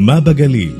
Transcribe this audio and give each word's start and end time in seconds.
מה 0.00 0.20
בגליל? 0.20 0.72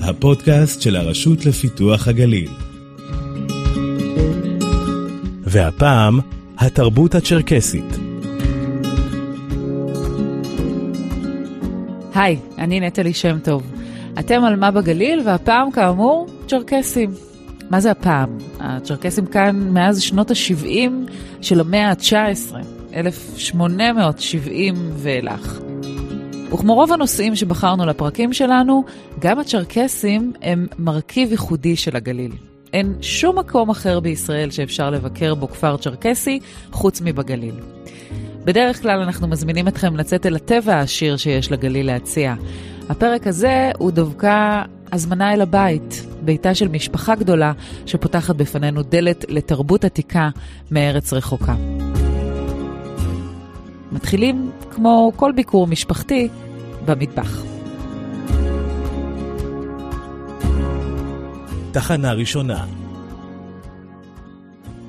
הפודקאסט 0.00 0.82
של 0.82 0.96
הרשות 0.96 1.46
לפיתוח 1.46 2.08
הגליל. 2.08 2.50
והפעם, 5.42 6.20
התרבות 6.58 7.14
הצ'רקסית. 7.14 7.84
היי, 12.14 12.38
אני 12.58 12.80
נטלי 12.80 13.14
שם 13.14 13.38
טוב. 13.44 13.62
אתם 14.18 14.44
על 14.44 14.56
מה 14.56 14.70
בגליל, 14.70 15.22
והפעם 15.24 15.70
כאמור, 15.70 16.26
צ'רקסים. 16.48 17.10
מה 17.70 17.80
זה 17.80 17.90
הפעם? 17.90 18.38
הצ'רקסים 18.60 19.26
כאן 19.26 19.68
מאז 19.72 20.00
שנות 20.00 20.30
ה-70 20.30 20.90
של 21.40 21.60
המאה 21.60 21.90
ה-19, 21.90 22.54
1870 22.94 24.74
ואילך. 24.96 25.63
וכמו 26.54 26.74
רוב 26.74 26.92
הנושאים 26.92 27.36
שבחרנו 27.36 27.86
לפרקים 27.86 28.32
שלנו, 28.32 28.84
גם 29.18 29.38
הצ'רקסים 29.38 30.32
הם 30.42 30.66
מרכיב 30.78 31.30
ייחודי 31.30 31.76
של 31.76 31.96
הגליל. 31.96 32.32
אין 32.72 32.94
שום 33.00 33.38
מקום 33.38 33.70
אחר 33.70 34.00
בישראל 34.00 34.50
שאפשר 34.50 34.90
לבקר 34.90 35.34
בו 35.34 35.48
כפר 35.48 35.76
צ'רקסי 35.76 36.40
חוץ 36.72 37.00
מבגליל. 37.00 37.54
בדרך 38.44 38.82
כלל 38.82 39.00
אנחנו 39.00 39.28
מזמינים 39.28 39.68
אתכם 39.68 39.96
לצאת 39.96 40.26
אל 40.26 40.36
הטבע 40.36 40.74
העשיר 40.74 41.16
שיש 41.16 41.52
לגליל 41.52 41.86
להציע. 41.86 42.34
הפרק 42.88 43.26
הזה 43.26 43.70
הוא 43.78 43.90
דווקא 43.90 44.62
הזמנה 44.92 45.34
אל 45.34 45.40
הבית, 45.40 46.06
ביתה 46.22 46.54
של 46.54 46.68
משפחה 46.68 47.14
גדולה 47.14 47.52
שפותחת 47.86 48.36
בפנינו 48.36 48.82
דלת 48.82 49.24
לתרבות 49.28 49.84
עתיקה 49.84 50.28
מארץ 50.70 51.12
רחוקה. 51.12 51.54
מתחילים, 53.92 54.50
כמו 54.70 55.12
כל 55.16 55.32
ביקור 55.32 55.66
משפחתי, 55.66 56.28
במטבח. 56.86 57.42
תחנה 61.72 62.12
ראשונה 62.12 62.64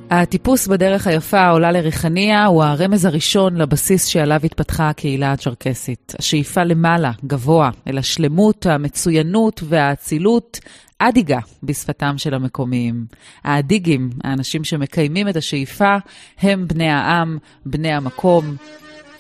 הטיפוס 0.10 0.68
בדרך 0.68 1.08
היפה 1.08 1.40
העולה 1.40 1.72
לריחניה 1.72 2.46
הוא 2.46 2.64
הרמז 2.64 3.06
הראשון 3.06 3.56
לבסיס 3.56 4.06
שעליו 4.06 4.40
התפתחה 4.44 4.90
הקהילה 4.90 5.32
הצ'רקסית. 5.32 6.14
השאיפה 6.20 6.64
למעלה, 6.64 7.12
גבוה, 7.26 7.70
אל 7.88 7.98
השלמות, 7.98 8.66
המצוינות 8.66 9.64
והאצילות, 9.64 10.60
אדיגה 11.00 11.40
בשפתם 11.64 12.18
של 12.18 12.34
המקומיים. 12.34 13.06
האדיגים, 13.44 14.10
האנשים 14.24 14.64
שמקיימים 14.64 15.30
את 15.30 15.36
השאיפה, 15.36 15.96
הם 16.40 16.68
בני 16.68 16.90
העם, 16.90 17.38
בני 17.66 17.94
המקום, 17.94 18.56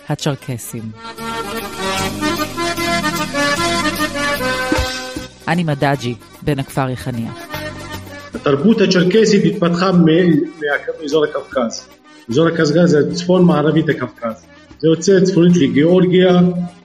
הצ'רקסים. 0.09 0.91
אני 5.47 5.63
מדאג'י, 5.63 6.15
בן 6.41 6.59
הכפר 6.59 6.85
ריחניה. 6.85 7.31
התרבות 8.33 8.81
הצ'רקסית 8.81 9.43
התפתחה 9.45 9.91
מאזור 11.01 11.25
הקווקז. 11.25 11.87
אזור 12.29 12.47
הקווקז 12.47 12.89
זה 12.89 13.15
צפון 13.15 13.45
מערבית 13.45 13.89
הקווקז. 13.89 14.45
זה 14.79 14.87
יוצא 14.87 15.19
צפונית 15.19 15.57
לגיאורגיה, 15.57 16.39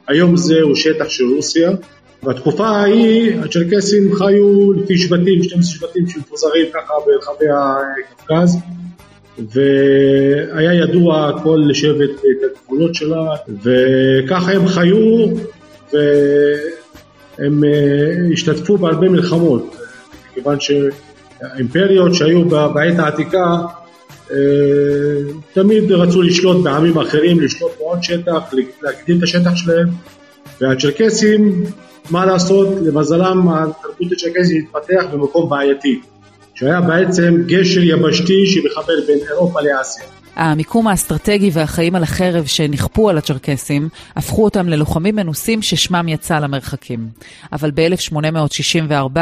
היום 0.08 0.36
זהו 0.36 0.76
שטח 0.76 1.08
של 1.08 1.24
רוסיה. 1.36 1.70
בתקופה 2.22 2.66
ההיא 2.66 3.40
הצ'רקסים 3.40 4.14
חיו 4.14 4.72
לפי 4.72 4.98
שבטים, 4.98 5.42
12 5.42 5.62
שבטים 5.62 6.08
שמפוזרים 6.08 6.66
ככה 6.74 6.92
ברחבי 7.06 7.44
הקווקז. 7.50 8.56
והיה 9.38 10.74
ידוע 10.74 11.40
כל 11.42 11.60
שבט 11.72 12.10
את 12.10 12.50
הגבולות 12.62 12.94
שלה, 12.94 13.34
וככה 13.62 14.52
הם 14.52 14.68
חיו, 14.68 15.26
והם 15.92 16.89
אה, 17.40 18.32
השתתפו 18.32 18.78
בהרבה 18.78 19.08
מלחמות, 19.08 19.76
כיוון 20.34 20.60
ש... 20.60 20.70
האימפריות 21.42 22.14
שהיו 22.14 22.44
בעת 22.44 22.98
העתיקה 22.98 23.56
אה, 24.30 24.36
תמיד 25.52 25.92
רצו 25.92 26.22
לשלוט 26.22 26.64
בעמים 26.64 26.98
אחרים, 26.98 27.40
לשלוט 27.40 27.72
בעוד 27.78 28.02
שטח, 28.02 28.52
להגדיל 28.82 29.18
את 29.18 29.22
השטח 29.22 29.56
שלהם. 29.56 29.88
והצ'רקסים, 30.60 31.64
מה 32.10 32.26
לעשות, 32.26 32.68
למזלם 32.82 33.48
התרבות 33.48 34.12
הצ'רקסית 34.12 34.64
התפתח 34.64 35.04
במקום 35.12 35.50
בעייתי 35.50 36.00
שהיה 36.54 36.80
בעצם 36.80 37.42
גשר 37.46 37.82
יבשתי 37.82 38.46
שמחבר 38.46 38.92
בין 39.06 39.18
אירופה 39.30 39.60
לאסיה 39.60 40.04
המיקום 40.40 40.88
האסטרטגי 40.88 41.50
והחיים 41.52 41.94
על 41.94 42.02
החרב 42.02 42.46
שנכפו 42.46 43.10
על 43.10 43.18
הצ'רקסים, 43.18 43.88
הפכו 44.16 44.44
אותם 44.44 44.68
ללוחמים 44.68 45.16
מנוסים 45.16 45.62
ששמם 45.62 46.08
יצא 46.08 46.38
למרחקים. 46.38 47.08
אבל 47.52 47.70
ב-1864, 47.74 49.18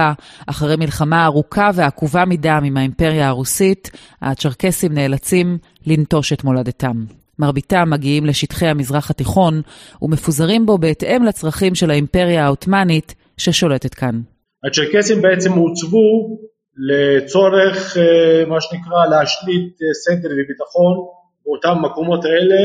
אחרי 0.46 0.76
מלחמה 0.76 1.24
ארוכה 1.24 1.70
ועקובה 1.74 2.24
מדם 2.24 2.62
עם 2.64 2.76
האימפריה 2.76 3.28
הרוסית, 3.28 3.90
הצ'רקסים 4.22 4.92
נאלצים 4.92 5.58
לנטוש 5.86 6.32
את 6.32 6.44
מולדתם. 6.44 7.04
מרביתם 7.38 7.90
מגיעים 7.90 8.26
לשטחי 8.26 8.66
המזרח 8.66 9.10
התיכון 9.10 9.62
ומפוזרים 10.02 10.66
בו 10.66 10.78
בהתאם 10.78 11.24
לצרכים 11.24 11.74
של 11.74 11.90
האימפריה 11.90 12.44
העות'מאנית 12.44 13.14
ששולטת 13.36 13.94
כאן. 13.94 14.20
הצ'רקסים 14.66 15.22
בעצם 15.22 15.52
הוצבו 15.52 16.38
לצורך 16.78 17.96
אה, 17.96 18.44
מה 18.46 18.60
שנקרא 18.60 19.06
להשליט 19.10 19.82
אה, 19.82 19.94
סדר 19.94 20.28
וביטחון 20.32 20.96
באותם 21.44 21.76
מקומות 21.84 22.24
האלה 22.24 22.56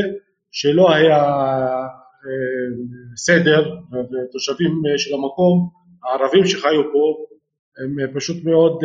שלא 0.52 0.94
היה 0.94 1.22
אה, 2.26 2.66
סדר 3.16 3.62
ותושבים 3.92 4.82
של 4.96 5.14
המקום, 5.14 5.68
הערבים 6.04 6.46
שחיו 6.46 6.82
פה 6.92 7.24
הם 7.78 7.96
פשוט 8.14 8.44
מאוד 8.44 8.80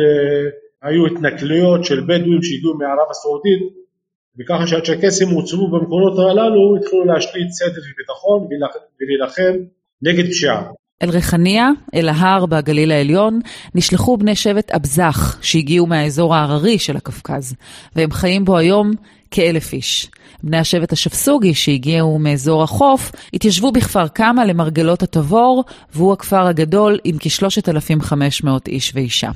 היו 0.82 1.06
התנכלויות 1.06 1.84
של 1.84 2.00
בדואים 2.00 2.42
שהגיעו 2.42 2.74
מערב 2.74 3.10
הסעודית 3.10 3.62
וככה 4.38 4.66
שהצ'רקסים 4.66 5.28
הוצבו 5.28 5.70
במקומות 5.70 6.18
הללו 6.18 6.76
התחילו 6.76 7.04
להשליט 7.04 7.50
סדר 7.50 7.80
וביטחון 7.92 8.48
ולהילחם 9.00 9.54
נגד 10.02 10.30
פשיעה. 10.30 10.70
אל 11.02 11.10
ריחניה, 11.10 11.70
אל 11.94 12.08
ההר 12.08 12.46
בגליל 12.46 12.92
העליון, 12.92 13.40
נשלחו 13.74 14.16
בני 14.16 14.36
שבט 14.36 14.70
אבזח 14.70 15.38
שהגיעו 15.42 15.86
מהאזור 15.86 16.34
ההררי 16.34 16.78
של 16.78 16.96
הקווקז, 16.96 17.54
והם 17.96 18.10
חיים 18.10 18.44
בו 18.44 18.56
היום 18.56 18.90
כאלף 19.30 19.72
איש. 19.72 20.10
בני 20.42 20.58
השבט 20.58 20.92
השפסוגי 20.92 21.54
שהגיעו 21.54 22.18
מאזור 22.18 22.62
החוף, 22.62 23.12
התיישבו 23.34 23.72
בכפר 23.72 24.08
קמא 24.08 24.40
למרגלות 24.40 25.02
התבור, 25.02 25.64
והוא 25.94 26.12
הכפר 26.12 26.46
הגדול 26.46 26.98
עם 27.04 27.16
כ-3,500 27.20 28.48
איש 28.68 28.92
ואישה. 28.94 29.30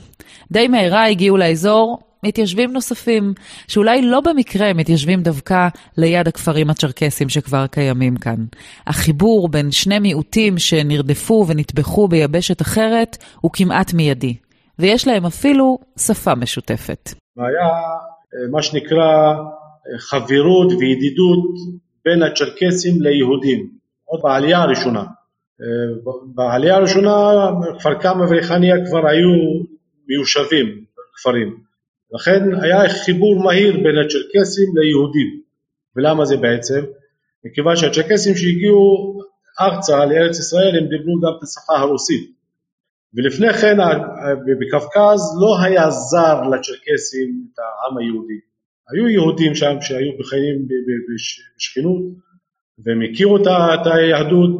די 0.52 0.68
מהרה 0.68 1.08
הגיעו 1.08 1.36
לאזור 1.36 1.98
מתיישבים 2.24 2.72
נוספים, 2.72 3.34
שאולי 3.68 4.02
לא 4.02 4.20
במקרה 4.20 4.72
מתיישבים 4.72 5.22
דווקא 5.22 5.68
ליד 5.96 6.28
הכפרים 6.28 6.70
הצ'רקסים 6.70 7.28
שכבר 7.28 7.66
קיימים 7.66 8.16
כאן. 8.16 8.44
החיבור 8.86 9.48
בין 9.48 9.70
שני 9.70 9.98
מיעוטים 9.98 10.58
שנרדפו 10.58 11.44
ונטבחו 11.48 12.08
ביבשת 12.08 12.62
אחרת 12.62 13.16
הוא 13.40 13.50
כמעט 13.54 13.94
מיידי, 13.94 14.36
ויש 14.78 15.06
להם 15.06 15.26
אפילו 15.26 15.78
שפה 15.98 16.34
משותפת. 16.34 17.10
היה 17.36 17.68
אה, 18.34 18.50
מה 18.50 18.62
שנקרא 18.62 19.34
אה, 19.34 19.98
חברות 19.98 20.72
וידידות 20.72 21.54
בין 22.04 22.22
הצ'רקסים 22.22 23.02
ליהודים, 23.02 23.68
עוד 24.04 24.20
בעלייה 24.22 24.58
הראשונה. 24.58 25.04
אה, 25.62 26.12
בעלייה 26.34 26.76
הראשונה 26.76 27.50
כפר 27.78 27.94
קמא 27.94 28.22
וריחניה 28.22 28.76
כבר 28.86 29.06
היו 29.06 29.30
מיושבים, 30.08 30.84
כפרים. 31.14 31.56
לכן 32.14 32.40
היה 32.62 32.88
חיבור 33.04 33.44
מהיר 33.44 33.72
בין 33.72 33.96
הצ'רקסים 33.98 34.76
ליהודים. 34.76 35.40
ולמה 35.96 36.24
זה 36.24 36.36
בעצם? 36.36 36.80
מכיוון 37.44 37.76
שהצ'רקסים 37.76 38.34
שהגיעו 38.36 39.20
ארצה 39.60 40.04
לארץ 40.06 40.38
ישראל 40.38 40.78
הם 40.78 40.86
דיברו 40.88 41.20
גם 41.20 41.32
את 41.38 41.42
השפה 41.42 41.78
הרוסית. 41.78 42.30
ולפני 43.14 43.52
כן 43.52 43.76
בקווקז 44.60 45.20
לא 45.40 45.62
היה 45.64 45.90
זר 45.90 46.40
לצ'רקסים 46.42 47.46
את 47.52 47.58
העם 47.58 47.98
היהודי. 47.98 48.40
היו 48.90 49.08
יהודים 49.08 49.54
שם 49.54 49.76
שהיו 49.80 50.12
בחיים 50.18 50.68
בשכנות 51.14 52.02
והם 52.78 53.00
הכירו 53.02 53.36
את 53.36 53.86
היהדות 53.86 54.50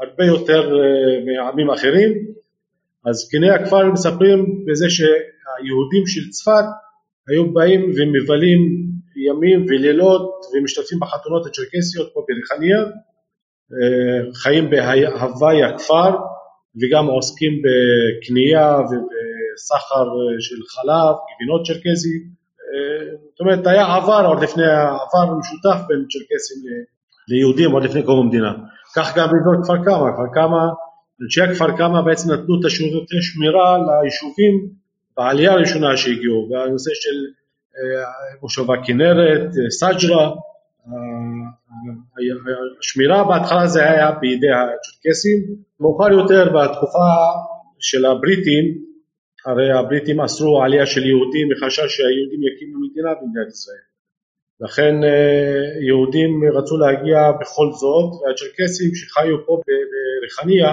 הרבה 0.00 0.24
יותר 0.24 0.60
אה, 0.60 1.44
מעמים 1.44 1.70
אחרים. 1.70 2.12
אז 3.06 3.16
זקני 3.16 3.50
הכפר 3.50 3.92
מספרים 3.92 4.64
בזה 4.66 4.90
שהיהודים 4.90 6.06
של 6.06 6.30
צפת 6.30 6.64
היו 7.28 7.52
באים 7.52 7.80
ומבלים 7.80 8.60
ימים 9.28 9.66
ולילות 9.68 10.30
ומשתתפים 10.52 10.98
בחתונות 11.00 11.46
הצ'רקסיות 11.46 12.10
פה 12.14 12.20
בריחניה, 12.28 12.80
אה, 13.74 14.34
חיים 14.34 14.70
בהוואי 14.70 15.62
הכפר 15.64 16.10
וגם 16.80 17.06
עוסקים 17.06 17.52
בקנייה 17.64 18.76
ובסחר 18.88 20.06
של 20.40 20.60
חלב, 20.72 21.14
גבינות 21.30 21.66
צ'רקסי, 21.66 22.16
אה, 22.64 23.16
זאת 23.30 23.40
אומרת 23.40 23.66
היה 23.66 23.94
עבר 23.96 24.26
עוד 24.26 24.42
לפני 24.42 24.66
העבר 24.66 25.34
משותף 25.38 25.78
בין 25.88 26.00
צ'רקסים 26.12 26.58
ליהודים 27.28 27.70
עוד 27.70 27.84
לפני 27.84 28.02
קום 28.02 28.18
המדינה. 28.20 28.52
כך 28.96 29.16
גם 29.16 29.28
באזור 29.30 29.64
כפר 29.64 29.76
קמא, 29.84 30.12
כפר 30.14 30.28
קמא, 30.34 30.64
אנשי 31.22 31.42
הכפר 31.42 31.76
קמא 31.76 32.00
בעצם 32.06 32.32
נתנו 32.32 32.60
את 32.60 32.64
השירותי 32.64 33.22
שמירה 33.22 33.78
ליישובים 33.86 34.81
בעלייה 35.16 35.52
הראשונה 35.52 35.96
שהגיעו, 35.96 36.48
והנושא 36.50 36.90
של 36.94 37.16
מושבה 38.42 38.74
כנרת, 38.86 39.50
סג'רה, 39.70 40.30
השמירה 42.80 43.24
בהתחלה 43.24 43.66
זה 43.66 43.90
היה 43.90 44.12
בידי 44.12 44.50
הצ'רקסים, 44.50 45.38
מאוחר 45.80 46.12
יותר 46.12 46.44
בתקופה 46.44 47.08
של 47.78 48.04
הבריטים, 48.06 48.64
הרי 49.46 49.72
הבריטים 49.72 50.20
אסרו 50.20 50.62
עלייה 50.62 50.86
של 50.86 51.06
יהודים 51.06 51.48
מחשש 51.52 51.96
שהיהודים 51.96 52.40
יקימו 52.42 52.80
מדינה 52.80 53.10
במדינת 53.14 53.48
ישראל. 53.48 53.84
לכן 54.60 55.04
אה, 55.04 55.84
יהודים 55.86 56.30
רצו 56.54 56.76
להגיע 56.76 57.18
בכל 57.40 57.72
זאת, 57.72 58.22
והצ'רקסים 58.22 58.94
שחיו 58.94 59.46
פה 59.46 59.60
בריחניה 60.20 60.68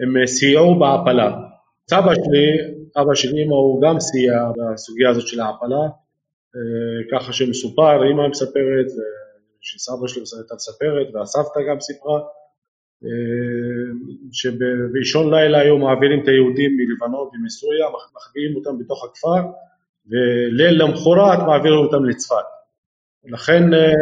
הם 0.00 0.26
סייעו 0.26 0.78
בהעפלה. 0.78 1.32
סבא 1.90 2.14
שלי, 2.14 2.79
אבא 2.96 3.14
של 3.14 3.28
אמא 3.28 3.54
הוא 3.54 3.82
גם 3.82 4.00
סייע 4.00 4.50
בסוגיה 4.56 5.10
הזאת 5.10 5.26
של 5.26 5.40
ההעפלה, 5.40 5.84
אה, 6.56 7.00
ככה 7.12 7.32
שמסופר, 7.32 8.10
אמא 8.10 8.28
מספרת, 8.28 8.86
שסבא 9.60 10.06
שלי 10.06 10.22
הייתה 10.38 10.54
מספרת, 10.54 11.14
והסבתא 11.14 11.60
גם 11.70 11.80
סיפרה, 11.80 12.20
אה, 13.04 13.10
שבאישון 14.32 15.34
לילה 15.34 15.58
היו 15.58 15.78
מעבירים 15.78 16.22
את 16.22 16.28
היהודים 16.28 16.76
מלבנון 16.76 17.28
ומסוריה, 17.34 17.86
מחביאים 18.16 18.56
אותם 18.56 18.78
בתוך 18.78 19.04
הכפר, 19.04 19.42
וליל 20.10 20.82
למחרת 20.82 21.38
מעבירים 21.46 21.78
אותם 21.78 22.04
לצפת. 22.04 22.44
לכן 23.24 23.74
אה, 23.74 23.92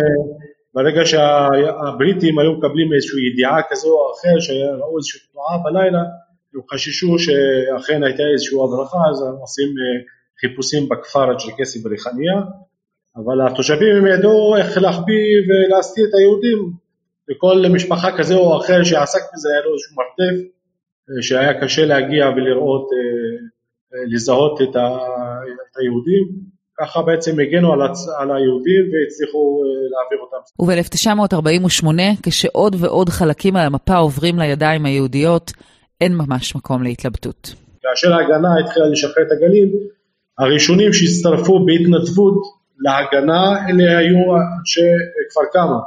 ברגע 0.75 1.00
שהבריטים 1.05 2.38
היו 2.38 2.52
מקבלים 2.52 2.93
איזושהי 2.93 3.32
ידיעה 3.32 3.61
כזו 3.70 3.88
או 3.88 4.12
אחר, 4.12 4.41
שראו 4.41 4.96
איזושהי 4.96 5.20
תנועה 5.32 5.58
בלילה, 5.64 6.02
חששו 6.73 7.19
שאכן 7.19 8.03
הייתה 8.05 8.23
איזושהי 8.33 8.59
הברחה, 8.65 8.99
אז 9.11 9.23
הם 9.23 9.37
עושים 9.41 9.69
חיפושים 10.41 10.89
בכפר 10.89 11.31
הצ'רקסי 11.31 11.79
בריחניה, 11.79 12.35
אבל 13.17 13.47
התושבים 13.47 13.97
הם 13.97 14.06
ידעו 14.06 14.56
איך 14.56 14.79
להחביא 14.79 15.25
ולהסתיר 15.49 16.05
את 16.09 16.15
היהודים, 16.15 16.73
וכל 17.31 17.65
משפחה 17.75 18.19
כזה 18.19 18.35
או 18.35 18.61
אחר 18.61 18.85
שעסק 18.85 19.21
בזה 19.35 19.49
היה 19.49 19.61
לו 19.61 19.75
איזשהו 19.75 19.97
מרתף 19.97 20.59
אה, 21.11 21.23
שהיה 21.23 21.61
קשה 21.61 21.85
להגיע 21.85 22.29
ולראות, 22.29 22.89
אה, 22.93 22.99
אה, 23.94 24.05
לזהות 24.06 24.62
את, 24.62 24.77
היהודים, 25.81 26.29
ככה 26.79 27.03
בעצם 27.03 27.41
הגנו 27.41 27.73
על, 27.73 27.83
הצ... 27.83 28.09
על 28.19 28.31
היהודים 28.31 28.85
והצליחו 28.93 29.62
להעביר 29.91 30.19
אותם. 30.21 30.37
וב-1948, 30.62 31.87
כשעוד 32.23 32.77
ועוד 32.79 33.09
חלקים 33.09 33.56
על 33.56 33.67
המפה 33.67 33.97
עוברים 33.97 34.39
לידיים 34.39 34.87
היהודיות, 34.87 35.53
אין 36.00 36.15
ממש 36.15 36.56
מקום 36.56 36.83
להתלבטות. 36.83 37.55
כאשר 37.83 38.15
ההגנה 38.15 38.49
התחילה 38.65 38.87
לשחרר 38.87 39.23
את 39.27 39.33
הגליל, 39.33 39.69
הראשונים 40.39 40.93
שהצטרפו 40.93 41.67
בהתנדבות 41.67 42.43
להגנה 42.79 43.69
אלה 43.69 43.99
היו 43.99 44.19
אנשי 44.59 44.81
כפר 45.31 45.41
קמא. 45.53 45.79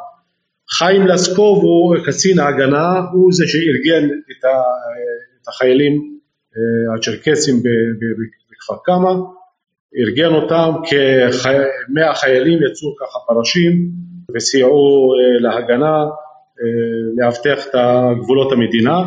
חיים 0.77 1.07
לסקוב 1.07 1.63
הוא 1.63 1.95
קצין 2.05 2.39
ההגנה, 2.39 2.99
הוא 3.13 3.29
זה 3.33 3.45
שארגן 3.47 4.05
את 4.31 5.47
החיילים 5.47 6.17
אה, 6.57 6.95
הצ'רקסים 6.95 7.55
בכפר 8.51 8.75
קמא, 8.85 9.11
ארגן 9.97 10.33
אותם, 10.35 10.71
כמאה 10.89 12.15
חיילים 12.15 12.59
יצאו 12.63 12.95
ככה 12.99 13.19
פרשים 13.27 13.89
וסייעו 14.35 15.13
אה, 15.13 15.41
להגנה, 15.41 16.03
אה, 16.61 17.25
לאבטח 17.25 17.67
את 17.67 17.75
גבולות 18.21 18.51
המדינה. 18.51 19.03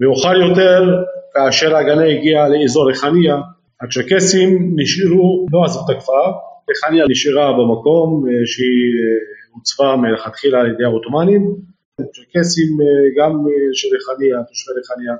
מאוחר 0.00 0.36
יותר, 0.36 1.02
כאשר 1.34 1.76
ההגנה 1.76 2.04
הגיעה 2.04 2.48
לאזור 2.48 2.88
ריחניה, 2.88 3.36
הצ'רקסים 3.80 4.72
נשארו, 4.76 5.46
לא 5.52 5.64
עזבו 5.64 5.84
את 5.84 5.96
הכפר, 5.96 6.32
ריחניה 6.68 7.04
נשארה 7.10 7.52
במקום 7.52 8.28
אה, 8.28 8.32
שהיא 8.46 8.92
אה, 9.00 9.36
הוצבה 9.54 9.96
מלכתחילה 9.96 10.60
על 10.60 10.70
ידי 10.70 10.84
העות'מאנים, 10.84 11.56
הצ'רקסים 12.00 12.70
אה, 12.80 12.86
גם 13.18 13.32
של 13.72 13.88
ריחניה, 13.94 14.44
תושבי 14.48 14.72
ריחניה, 14.78 15.14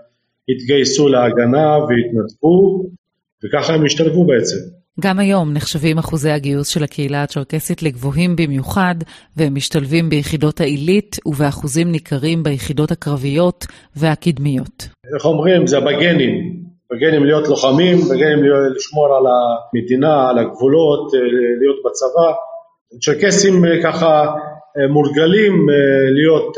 התגייסו 0.49 1.09
להגנה 1.09 1.79
והתנדבו, 1.79 2.85
וככה 3.45 3.75
הם 3.75 3.85
השתלבו 3.85 4.27
בעצם. 4.27 4.57
גם 5.01 5.19
היום 5.19 5.53
נחשבים 5.53 5.99
אחוזי 5.99 6.31
הגיוס 6.31 6.69
של 6.69 6.85
הקהילה 6.85 7.23
הצ'רקסית 7.23 7.83
לגבוהים 7.83 8.37
במיוחד, 8.37 8.95
והם 9.37 9.55
משתלבים 9.55 10.09
ביחידות 10.09 10.61
העילית 10.61 11.17
ובאחוזים 11.27 11.93
ניכרים 11.93 12.43
ביחידות 12.43 12.91
הקרביות 12.91 13.67
והקדמיות. 13.97 14.89
איך 15.15 15.25
אומרים? 15.25 15.67
זה 15.67 15.81
בגנים. 15.81 16.67
בגנים 16.93 17.25
להיות 17.25 17.49
לוחמים, 17.49 17.97
בגנים 18.11 18.45
לשמור 18.77 19.17
על 19.17 19.25
המדינה, 19.27 20.31
על 20.31 20.39
הגבולות, 20.39 21.15
אה, 21.15 21.21
להיות 21.61 21.77
בצבא. 21.85 22.29
צ'רקסים 23.01 23.65
אה, 23.65 23.83
ככה 23.83 24.25
אה, 24.77 24.87
מורגלים 24.89 25.67
להיות 26.15 26.57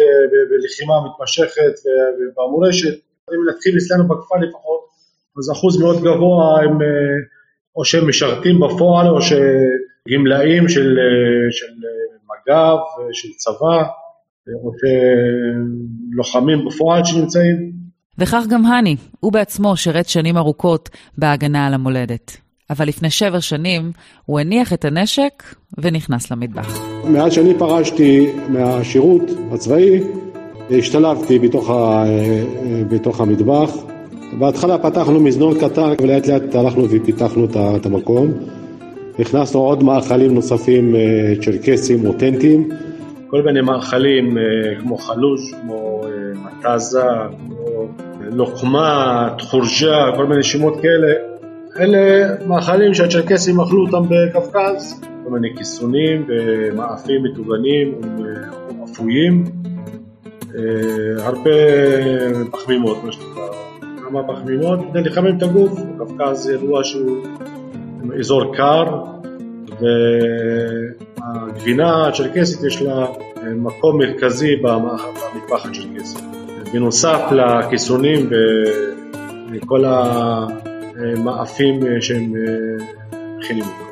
בלחימה 0.51 0.95
מתמשכת 1.07 1.75
ובמורשת. 2.17 2.95
אם 3.31 3.49
נתחיל 3.49 3.77
אצלנו 3.79 4.09
בכפר 4.09 4.37
לפחות, 4.37 4.88
אז 5.38 5.50
אחוז 5.52 5.81
מאוד 5.81 5.96
גבוה 6.02 6.62
הם 6.62 6.79
או 7.76 7.85
שהם 7.85 8.08
משרתים 8.08 8.61
בפועל 8.61 9.08
או 9.08 9.19
שגמלאים 9.23 10.69
של, 10.69 10.99
של 11.50 11.73
מג"ב, 12.25 12.76
של 13.12 13.29
צבא, 13.37 13.82
או 14.64 14.70
שלוחמים 16.12 16.64
בפועל 16.67 17.05
שנמצאים. 17.05 17.73
וכך 18.19 18.44
גם 18.50 18.67
האני, 18.67 18.96
הוא 19.20 19.32
בעצמו 19.32 19.76
שירת 19.76 20.08
שנים 20.08 20.37
ארוכות 20.37 20.88
בהגנה 21.19 21.67
על 21.67 21.75
המולדת. 21.75 22.37
אבל 22.70 22.88
לפני 22.88 23.11
שבע 23.11 23.40
שנים 23.40 23.93
הוא 24.26 24.40
הניח 24.40 24.73
את 24.73 24.85
הנשק 24.85 25.43
ונכנס 25.79 26.31
למטבח. 26.31 26.81
מאז 27.05 27.32
שאני 27.32 27.58
פרשתי 27.58 28.32
מהשירות 28.49 29.23
הצבאי, 29.52 30.00
השתלבתי 30.70 31.38
בתוך, 31.38 31.70
ה... 31.70 32.05
בתוך 32.90 33.20
המטבח. 33.20 33.70
בהתחלה 34.33 34.79
פתחנו 34.79 35.21
מזנון 35.21 35.59
קטן 35.61 35.93
ולאט 36.03 36.27
לאט 36.27 36.55
הלכנו 36.55 36.85
ופיתחנו 36.91 37.45
את 37.77 37.87
המקום. 37.87 38.33
הכנסנו 39.19 39.61
עוד 39.61 39.83
מאכלים 39.83 40.35
נוספים 40.35 40.97
אה, 40.97 41.35
צ'רקסים 41.43 42.07
אותנטיים. 42.07 42.69
כל 43.31 43.43
מיני 43.43 43.61
מאכלים 43.61 44.39
אה, 44.39 44.43
כמו 44.81 44.97
חלוש, 44.97 45.55
כמו 45.62 46.00
אה, 46.05 46.11
מטאזה, 46.35 47.02
כמו 47.47 47.88
לוחמה, 48.21 49.29
תחורג'ה, 49.38 50.12
כל 50.17 50.26
מיני 50.26 50.43
שמות 50.43 50.75
כאלה, 50.83 51.12
אלה 51.81 52.35
מאכלים 52.47 52.95
שהצ'רקסים 52.95 53.61
אכלו 53.61 53.87
אותם 53.87 54.09
בקווקז, 54.09 55.00
כל 55.25 55.31
מיני 55.31 55.57
כיסונים 55.57 56.26
ומאפים 56.29 57.23
מטוגנים 57.23 57.95
אפויים, 58.85 59.45
אה, 60.55 61.25
הרבה 61.26 61.50
פחמימות, 62.52 63.05
מה 63.05 63.12
שנקרא, 63.12 63.58
כמה 64.09 64.23
פחמימות 64.23 64.79
כדי 64.91 65.03
לחמם 65.03 65.37
את 65.37 65.43
הגוף, 65.43 65.81
קווקז 65.99 66.50
ידוע 66.50 66.85
שהוא 66.85 67.27
אזור 68.19 68.57
קר 68.57 68.85
והגבינה 71.21 72.09
הצ'רקסית 72.09 72.62
יש 72.67 72.83
לה 72.83 73.07
מקום 73.57 73.99
מרכזי 73.99 74.57
במטבח 74.57 75.67
הצ'רקסי. 75.67 76.19
בנוסף 76.73 77.21
לכיסונים 77.33 78.31
וכל 79.53 79.85
המאפים 79.85 81.81
שהם 82.00 82.33
מכינים. 83.38 83.88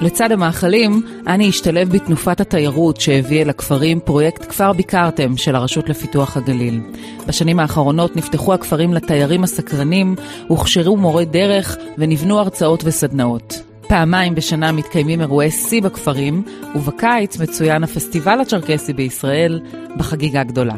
לצד 0.00 0.32
המאכלים, 0.32 1.02
אני 1.26 1.48
אשתלב 1.48 1.88
בתנופת 1.88 2.40
התיירות 2.40 3.00
שהביא 3.00 3.42
אל 3.42 3.50
הכפרים 3.50 4.00
פרויקט 4.00 4.48
כפר 4.48 4.72
ביקרתם 4.72 5.36
של 5.36 5.56
הרשות 5.56 5.88
לפיתוח 5.88 6.36
הגליל. 6.36 6.80
בשנים 7.26 7.60
האחרונות 7.60 8.16
נפתחו 8.16 8.54
הכפרים 8.54 8.94
לתיירים 8.94 9.44
הסקרנים, 9.44 10.16
הוכשרו 10.48 10.96
מורי 10.96 11.24
דרך 11.24 11.76
ונבנו 11.98 12.38
הרצאות 12.38 12.82
וסדנאות. 12.84 13.69
פעמיים 13.90 14.34
בשנה 14.34 14.72
מתקיימים 14.72 15.20
אירועי 15.20 15.50
שיא 15.50 15.82
בכפרים, 15.82 16.42
ובקיץ 16.74 17.38
מצוין 17.38 17.84
הפסטיבל 17.84 18.40
הצ'רקסי 18.40 18.92
בישראל 18.92 19.60
בחגיגה 19.96 20.44
גדולה. 20.44 20.74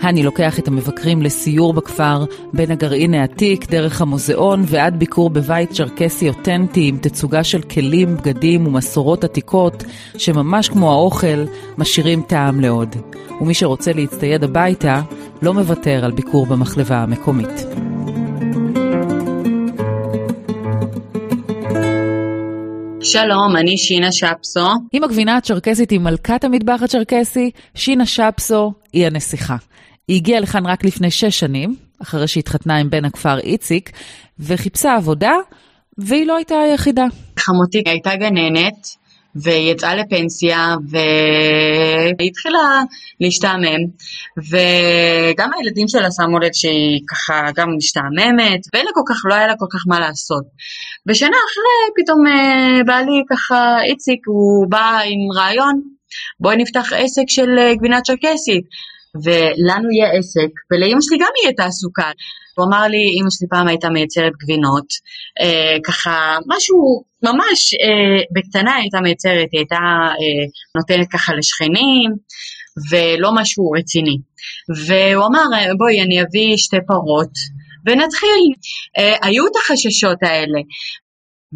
הני 0.00 0.22
לוקח 0.22 0.58
את 0.58 0.68
המבקרים 0.68 1.22
לסיור 1.22 1.72
בכפר, 1.72 2.24
בין 2.52 2.70
הגרעין 2.70 3.14
העתיק, 3.14 3.70
דרך 3.70 4.00
המוזיאון 4.00 4.62
ועד 4.66 4.98
ביקור 4.98 5.30
בבית 5.30 5.70
צ'רקסי 5.70 6.28
אותנטי 6.28 6.88
עם 6.88 6.98
תצוגה 7.00 7.44
של 7.44 7.62
כלים, 7.62 8.16
בגדים 8.16 8.66
ומסורות 8.66 9.24
עתיקות, 9.24 9.84
שממש 10.18 10.68
כמו 10.68 10.92
האוכל, 10.92 11.44
משאירים 11.78 12.22
טעם 12.22 12.60
לעוד. 12.60 12.96
ומי 13.40 13.54
שרוצה 13.54 13.92
להצטייד 13.92 14.44
הביתה, 14.44 15.02
לא 15.42 15.54
מוותר 15.54 16.04
על 16.04 16.10
ביקור 16.10 16.46
במחלבה 16.46 16.96
המקומית. 16.96 17.66
שלום, 23.14 23.56
אני 23.56 23.76
שינה 23.76 24.12
שפסו. 24.12 24.68
אם 24.94 25.04
הגבינה 25.04 25.36
הצ'רקסית 25.36 25.90
היא 25.90 26.00
מלכת 26.00 26.44
המטבח 26.44 26.82
הצ'רקסי, 26.82 27.50
שינה 27.74 28.06
שפסו 28.06 28.72
היא 28.92 29.06
הנסיכה. 29.06 29.56
היא 30.08 30.16
הגיעה 30.16 30.40
לכאן 30.40 30.66
רק 30.66 30.84
לפני 30.84 31.10
שש 31.10 31.40
שנים, 31.40 31.76
אחרי 32.02 32.28
שהתחתנה 32.28 32.76
עם 32.76 32.90
בן 32.90 33.04
הכפר 33.04 33.38
איציק, 33.38 33.90
וחיפשה 34.40 34.94
עבודה, 34.94 35.32
והיא 35.98 36.26
לא 36.26 36.36
הייתה 36.36 36.54
היחידה. 36.54 37.04
חמותי 37.38 37.82
הייתה 37.86 38.16
גננת, 38.16 38.88
ויצאה 39.36 39.94
לפנסיה, 39.94 40.76
והיא 40.90 42.28
התחילה 42.30 42.82
להשתעמם, 43.20 43.82
וגם 44.50 45.50
הילדים 45.56 45.88
שלה 45.88 46.10
שמו 46.10 46.38
לב 46.38 46.52
שהיא 46.52 47.00
ככה 47.10 47.50
גם 47.56 47.68
משתעממת, 47.76 48.60
ואין 48.72 48.86
לה 48.86 48.92
כל 48.94 49.00
כך, 49.08 49.16
לא 49.24 49.34
היה 49.34 49.46
לה 49.46 49.54
כל 49.58 49.66
כך 49.72 49.84
מה 49.86 50.00
לעשות. 50.00 50.44
ושנה 51.06 51.36
אחרי 51.36 52.02
פתאום 52.02 52.26
אה, 52.26 52.84
בעלי 52.86 53.22
ככה, 53.30 53.82
איציק, 53.84 54.20
הוא 54.26 54.66
בא 54.68 54.98
עם 55.04 55.38
רעיון, 55.38 55.80
בואי 56.40 56.56
נפתח 56.56 56.92
עסק 56.92 57.24
של 57.28 57.58
אה, 57.58 57.74
גבינה 57.74 58.00
צ'רקסית. 58.00 58.64
ולנו 59.22 59.90
יהיה 59.90 60.18
עסק, 60.18 60.52
ולאימא 60.70 61.00
שלי 61.00 61.18
גם 61.18 61.32
יהיה 61.42 61.52
תעסוקה. 61.56 62.10
הוא 62.56 62.66
אמר 62.66 62.82
לי, 62.82 63.02
אימא 63.16 63.30
שלי 63.30 63.48
פעם 63.48 63.68
הייתה 63.68 63.88
מייצרת 63.90 64.32
גבינות, 64.42 64.86
אה, 65.40 65.76
ככה 65.86 66.36
משהו 66.46 67.02
ממש 67.22 67.74
אה, 67.82 68.22
בקטנה 68.34 68.74
הייתה 68.74 69.00
מייצרת, 69.00 69.48
היא 69.52 69.58
הייתה 69.60 69.84
אה, 70.20 70.44
נותנת 70.76 71.06
ככה 71.12 71.34
לשכנים, 71.34 72.10
ולא 72.90 73.30
משהו 73.34 73.70
רציני. 73.70 74.16
והוא 74.86 75.26
אמר, 75.26 75.44
בואי 75.78 76.02
אני 76.02 76.22
אביא 76.22 76.56
שתי 76.56 76.76
פרות. 76.86 77.34
ונתחיל. 77.86 78.52
אה, 78.98 79.16
היו 79.22 79.46
את 79.46 79.56
החששות 79.56 80.22
האלה, 80.22 80.60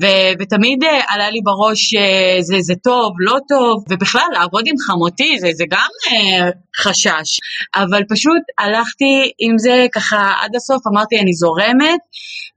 ו- 0.00 0.32
ותמיד 0.40 0.84
uh, 0.84 0.86
עלה 1.08 1.30
לי 1.30 1.40
בראש 1.44 1.94
uh, 1.94 2.42
זה, 2.42 2.56
זה 2.60 2.74
טוב, 2.82 3.12
לא 3.18 3.36
טוב, 3.48 3.84
ובכלל 3.88 4.28
לעבוד 4.32 4.64
עם 4.66 4.74
חמותי 4.86 5.38
זה, 5.40 5.50
זה 5.54 5.64
גם 5.70 5.90
uh, 6.08 6.52
חשש, 6.82 7.40
אבל 7.76 8.02
פשוט 8.08 8.42
הלכתי 8.58 9.30
עם 9.38 9.58
זה 9.58 9.86
ככה 9.94 10.32
עד 10.42 10.56
הסוף, 10.56 10.86
אמרתי 10.86 11.18
אני 11.18 11.32
זורמת, 11.32 12.00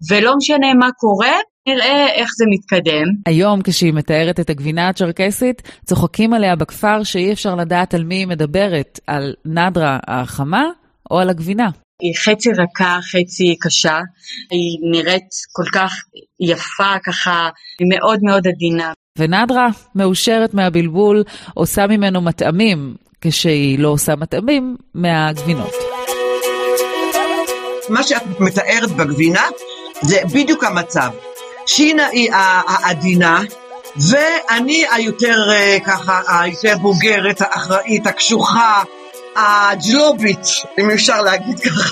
ולא 0.10 0.34
משנה 0.38 0.74
מה 0.80 0.90
קורה, 0.98 1.36
נראה 1.68 2.08
איך 2.14 2.30
זה 2.38 2.46
מתקדם. 2.50 3.06
היום 3.26 3.62
כשהיא 3.64 3.94
מתארת 3.94 4.40
את 4.40 4.50
הגבינה 4.50 4.90
הצ'רקסית, 4.90 5.62
צוחקים 5.86 6.34
עליה 6.34 6.56
בכפר 6.56 7.04
שאי 7.04 7.34
אפשר 7.34 7.56
לדעת 7.56 7.94
על 7.94 8.04
מי 8.04 8.16
היא 8.16 8.28
מדברת, 8.28 9.00
על 9.08 9.34
נדרה 9.46 10.00
החמה 10.08 10.64
או 11.12 11.20
על 11.20 11.30
הגבינה. 11.30 11.70
היא 12.02 12.14
חצי 12.16 12.50
רכה, 12.52 13.00
חצי 13.02 13.56
קשה, 13.62 14.00
היא 14.52 14.78
נראית 14.92 15.30
כל 15.52 15.66
כך 15.74 15.94
יפה 16.40 16.94
ככה, 17.06 17.50
היא 17.80 17.88
מאוד 17.90 18.20
מאוד 18.24 18.48
עדינה. 18.48 18.94
ונדרה, 19.18 19.68
מאושרת 19.96 20.54
מהבלבול, 20.54 21.24
עושה 21.54 21.88
ממנו 21.88 22.22
מטעמים, 22.22 22.96
כשהיא 23.22 23.80
לא 23.80 23.88
עושה 23.88 24.16
מטעמים 24.16 24.76
מהגבינות. 24.94 25.74
מה 27.90 28.04
שאת 28.04 28.40
מתארת 28.40 28.92
בגבינה 28.92 29.44
זה 30.02 30.22
בדיוק 30.34 30.64
המצב. 30.64 31.10
שינה 31.66 32.08
היא 32.08 32.32
העדינה, 32.34 33.42
ואני 34.10 34.84
היותר 34.92 35.36
אה, 35.52 35.78
ככה, 35.86 36.22
היותר 36.42 36.78
בוגרת, 36.78 37.42
האחראית, 37.42 38.08
הקשוחה, 38.08 38.84
הג'לובית, 39.36 40.46
אם 40.80 40.90
אפשר 40.92 41.22
להגיד 41.22 41.60
ככה. 41.60 41.90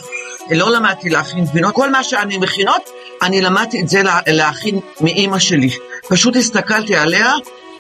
לא 0.52 0.72
למדתי 0.72 1.10
להכין 1.10 1.46
גבינות, 1.46 1.76
כל 1.76 1.92
מה 1.92 2.04
שאני 2.04 2.38
מכינות, 2.38 2.90
אני 3.22 3.42
למדתי 3.42 3.82
את 3.82 3.90
זה 3.90 4.02
להכין 4.28 4.80
מאימא 5.02 5.40
שלי. 5.40 5.70
פשוט 6.08 6.36
הסתכלתי 6.36 6.96
עליה, 6.96 7.34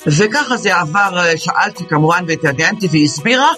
וככה 0.07 0.57
זה 0.57 0.75
עבר, 0.75 1.35
שאלתי 1.35 1.83
כמובן 1.89 2.23
והתעדיינתי 2.27 2.87
והיא 2.91 3.05
הסבירה, 3.05 3.51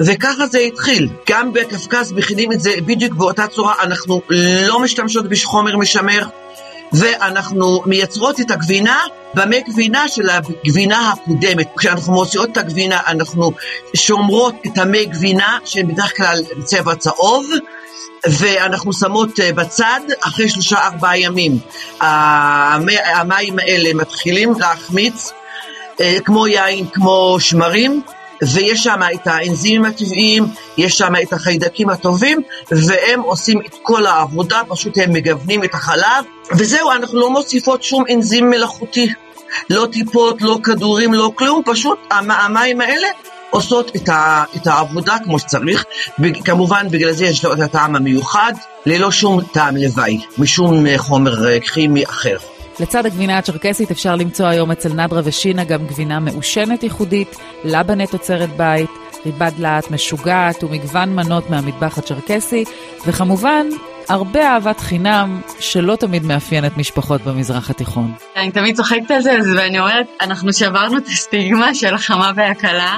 וככה 0.00 0.46
זה 0.46 0.58
התחיל. 0.58 1.08
גם 1.28 1.52
בקווקז 1.52 2.12
מכינים 2.12 2.52
את 2.52 2.60
זה 2.60 2.70
בדיוק 2.86 3.12
באותה 3.12 3.46
צורה, 3.46 3.74
אנחנו 3.80 4.20
לא 4.68 4.80
משתמשות 4.80 5.28
בחומר 5.28 5.76
משמר, 5.76 6.22
ואנחנו 6.98 7.82
מייצרות 7.86 8.40
את 8.40 8.50
הגבינה 8.50 9.00
במי 9.34 9.60
גבינה 9.60 10.08
של 10.08 10.30
הגבינה 10.30 11.10
הקודמת. 11.12 11.66
כשאנחנו 11.78 12.12
מוציאות 12.12 12.50
את 12.52 12.56
הגבינה, 12.56 13.00
אנחנו 13.06 13.52
שומרות 13.94 14.54
את 14.66 14.78
המי 14.78 15.04
גבינה, 15.04 15.58
שהם 15.64 15.88
בדרך 15.88 16.16
כלל 16.16 16.38
בצבע 16.58 16.94
צהוב, 16.94 17.46
ואנחנו 18.28 18.92
שמות 18.92 19.40
אה, 19.40 19.52
בצד 19.52 20.00
אחרי 20.20 20.48
שלושה 20.48 20.78
ארבעה 20.86 21.18
ימים. 21.18 21.58
המים 22.00 23.58
האלה 23.58 23.94
מתחילים 23.94 24.52
להחמיץ, 24.58 25.32
אה, 26.00 26.16
כמו 26.24 26.46
יין, 26.46 26.86
כמו 26.92 27.36
שמרים, 27.40 28.02
ויש 28.42 28.82
שם 28.82 29.00
את 29.14 29.26
האנזימים 29.26 29.84
הטבעיים, 29.84 30.46
יש 30.76 30.98
שם 30.98 31.12
את 31.22 31.32
החיידקים 31.32 31.90
הטובים, 31.90 32.40
והם 32.70 33.20
עושים 33.20 33.60
את 33.60 33.74
כל 33.82 34.06
העבודה, 34.06 34.60
פשוט 34.68 34.98
הם 34.98 35.12
מגוונים 35.12 35.64
את 35.64 35.74
החלב, 35.74 36.24
וזהו, 36.50 36.92
אנחנו 36.92 37.20
לא 37.20 37.30
מוסיפות 37.30 37.82
שום 37.82 38.04
אנזים 38.12 38.50
מלאכותי. 38.50 39.12
לא 39.70 39.86
טיפות, 39.92 40.42
לא 40.42 40.58
כדורים, 40.62 41.14
לא 41.14 41.32
כלום, 41.34 41.62
פשוט 41.64 41.98
המים 42.10 42.80
האלה 42.80 43.08
עושות 43.50 43.96
את, 43.96 44.08
ה, 44.08 44.44
את 44.56 44.66
העבודה 44.66 45.16
כמו 45.24 45.38
שצריך, 45.38 45.84
כמובן 46.44 46.88
בגלל 46.90 47.12
זה 47.12 47.24
יש 47.24 47.44
לו 47.44 47.52
את 47.52 47.60
הטעם 47.60 47.96
המיוחד, 47.96 48.52
ללא 48.86 49.10
שום 49.10 49.40
טעם 49.52 49.76
לוואי, 49.76 50.20
משום 50.38 50.86
אה, 50.86 50.98
חומר 50.98 51.48
אה, 51.48 51.60
כימי 51.60 52.04
אחר. 52.04 52.36
לצד 52.80 53.06
הגבינה 53.06 53.38
הצ'רקסית 53.38 53.90
אפשר 53.90 54.16
למצוא 54.16 54.46
היום 54.46 54.70
אצל 54.70 54.92
נדרה 54.92 55.20
ושינה 55.24 55.64
גם 55.64 55.86
גבינה 55.86 56.20
מעושנת 56.20 56.82
ייחודית, 56.82 57.36
לבנה 57.64 58.06
תוצרת 58.06 58.56
בית, 58.56 58.90
ריבת 59.26 59.52
דלעת 59.52 59.90
משוגעת 59.90 60.64
ומגוון 60.64 61.16
מנות 61.16 61.50
מהמטבח 61.50 61.98
הצ'רקסי, 61.98 62.64
וכמובן, 63.06 63.66
הרבה 64.08 64.48
אהבת 64.48 64.80
חינם 64.80 65.40
שלא 65.60 65.96
תמיד 65.96 66.24
מאפיינת 66.24 66.76
משפחות 66.76 67.22
במזרח 67.22 67.70
התיכון. 67.70 68.12
אני 68.36 68.50
תמיד 68.50 68.76
צוחקת 68.76 69.10
על 69.10 69.20
זה, 69.20 69.38
ואני 69.56 69.78
אומרת, 69.78 70.06
אנחנו 70.20 70.52
שברנו 70.52 70.98
את 70.98 71.06
הסטיגמה 71.06 71.74
של 71.74 71.94
החמה 71.94 72.32
והקלה. 72.36 72.96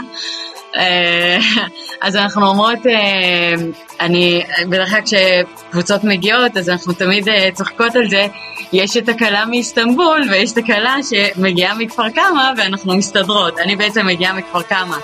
אה, 0.76 1.38
אז 2.06 2.16
אנחנו 2.16 2.46
אומרות, 2.46 2.86
אה, 2.86 3.54
אני, 4.00 4.42
בדרך 4.68 4.90
כלל 4.90 5.00
כשקבוצות 5.00 6.04
מגיעות, 6.04 6.56
אז 6.56 6.68
אנחנו 6.68 6.92
תמיד 6.92 7.28
אה, 7.28 7.48
צוחקות 7.54 7.96
על 7.96 8.08
זה, 8.08 8.26
יש 8.72 8.96
את 8.96 9.08
הכלה 9.08 9.44
מאיסטנבול 9.44 10.22
ויש 10.30 10.52
את 10.52 10.58
הכלה 10.58 10.96
שמגיעה 11.02 11.74
מכפר 11.74 12.10
קמא 12.10 12.52
ואנחנו 12.56 12.96
מסתדרות. 12.96 13.58
אני 13.58 13.76
בעצם 13.76 14.06
מגיעה 14.06 14.32
מכפר 14.32 14.62
קמא. 14.62 14.96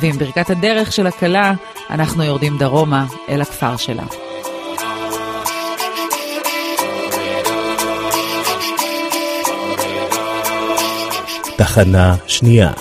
ועם 0.00 0.18
ברכת 0.18 0.50
הדרך 0.50 0.92
של 0.92 1.06
הכלה, 1.06 1.52
אנחנו 1.90 2.22
יורדים 2.22 2.58
דרומה 2.58 3.06
אל 3.28 3.40
הכפר 3.40 3.76
שלה. 3.76 4.29
תחנה 11.60 12.16
שנייה 12.26 12.72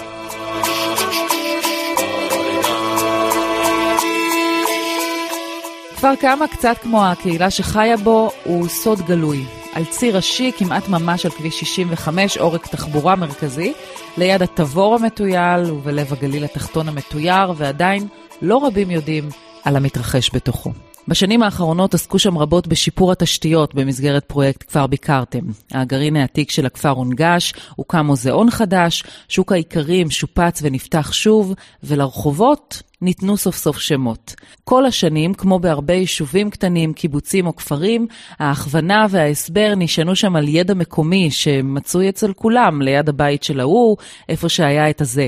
כפר 5.95 6.15
קמא, 6.15 6.48
קצת 6.48 6.77
כמו 6.81 7.05
הקהילה 7.05 7.51
שחיה 7.51 7.98
בו, 7.98 8.31
הוא 8.43 8.67
סוד 8.67 9.01
גלוי. 9.01 9.45
על 9.74 9.86
ציר 9.86 10.15
ראשי, 10.15 10.51
כמעט 10.57 10.88
ממש 10.89 11.25
על 11.25 11.31
כביש 11.31 11.59
65, 11.59 12.38
עורק 12.38 12.67
תחבורה 12.67 13.15
מרכזי, 13.15 13.74
ליד 14.17 14.41
התבור 14.41 14.95
המטויל 14.95 15.71
ובלב 15.71 16.13
הגליל 16.13 16.43
התחתון 16.43 16.88
המתויר, 16.88 17.53
ועדיין 17.55 18.07
לא 18.41 18.65
רבים 18.65 18.91
יודעים 18.91 19.29
על 19.63 19.75
המתרחש 19.75 20.36
בתוכו. 20.36 20.71
בשנים 21.10 21.44
האחרונות 21.44 21.94
עסקו 21.94 22.20
שם 22.20 22.38
רבות 22.38 22.68
בשיפור 22.68 23.12
התשתיות 23.12 23.75
במסגרת 23.75 24.25
פרויקט 24.25 24.63
כפר 24.68 24.88
ביקרתם. 24.88 25.39
הגרעין 25.72 26.16
העתיק 26.16 26.51
של 26.51 26.66
הכפר 26.66 26.89
הונגש, 26.89 27.54
הוקם 27.75 28.06
מוזיאון 28.06 28.51
חדש, 28.51 29.04
שוק 29.30 29.51
האיכרים 29.51 30.12
שופץ 30.12 30.60
ונפתח 30.63 31.12
שוב, 31.13 31.54
ולרחובות 31.84 32.82
ניתנו 33.01 33.38
סוף 33.38 33.56
סוף 33.56 33.80
שמות. 33.80 34.36
כל 34.63 34.86
השנים, 34.86 35.34
כמו 35.34 35.60
בהרבה 35.60 35.94
יישובים 35.94 36.50
קטנים, 36.50 36.94
קיבוצים 36.94 37.48
או 37.48 37.56
כפרים, 37.56 38.08
ההכוונה 38.39 39.06
וההסבר 39.10 39.74
נשענו 39.78 40.16
שם 40.16 40.36
על 40.36 40.48
ידע 40.48 40.74
מקומי 40.74 41.32
שמצוי 41.32 42.10
אצל 42.10 42.34
כולם, 42.34 42.82
ליד 42.82 43.10
הבית 43.10 43.44
של 43.44 43.60
ההוא, 43.60 43.98
איפה 44.30 44.50
שהיה 44.50 44.89
את 44.89 45.01
הזה. 45.01 45.28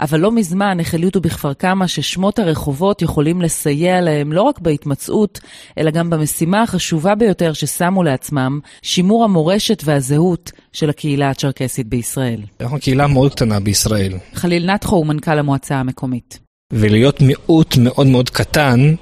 אבל 0.00 0.20
לא 0.20 0.32
מזמן 0.32 0.80
החליטו 0.80 1.20
בכפר 1.20 1.52
קמא 1.52 1.86
ששמות 1.86 2.38
הרחובות 2.38 3.02
יכולים 3.02 3.42
לסייע 3.42 4.00
להם 4.00 4.32
לא 4.32 4.42
רק 4.42 4.58
בהתמצאות, 4.58 5.40
אלא 5.78 5.90
גם 5.90 6.10
במשימה 6.10 6.62
החשובה 6.62 7.14
ביותר 7.14 7.52
ששמו 7.52 8.02
לעצמם, 8.02 8.60
שימור 8.82 9.24
המורשת 9.24 9.82
והזהות 9.84 10.52
של 10.72 10.90
הקהילה 10.90 11.30
הצ'רקסית 11.30 11.86
בישראל. 11.86 12.40
אנחנו 12.60 12.80
קהילה 12.80 13.06
מאוד 13.06 13.34
קטנה 13.34 13.60
בישראל. 13.60 14.12
חליל 14.34 14.70
נתחו 14.72 14.96
הוא 14.96 15.06
מנכ"ל 15.06 15.38
המועצה 15.38 15.76
המקומית. 15.76 16.38
ולהיות 16.72 17.20
מיעוט 17.20 17.76
מאוד 17.76 18.06
מאוד 18.06 18.30
קטן, 18.30 18.94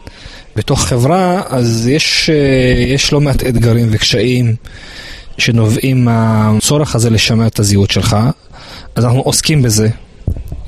בתוך 0.57 0.85
חברה, 0.85 1.43
אז 1.49 1.89
יש, 1.89 2.31
אה, 2.31 2.83
יש 2.83 3.13
לא 3.13 3.21
מעט 3.21 3.45
אתגרים 3.45 3.89
וקשיים 3.91 4.57
שנובעים 5.39 6.05
מהצורך 6.05 6.95
הזה 6.95 7.11
לשמר 7.11 7.47
את 7.47 7.59
הזהות 7.59 7.91
שלך. 7.91 8.17
אז 8.95 9.05
אנחנו 9.05 9.21
עוסקים 9.21 9.63
בזה 9.63 9.89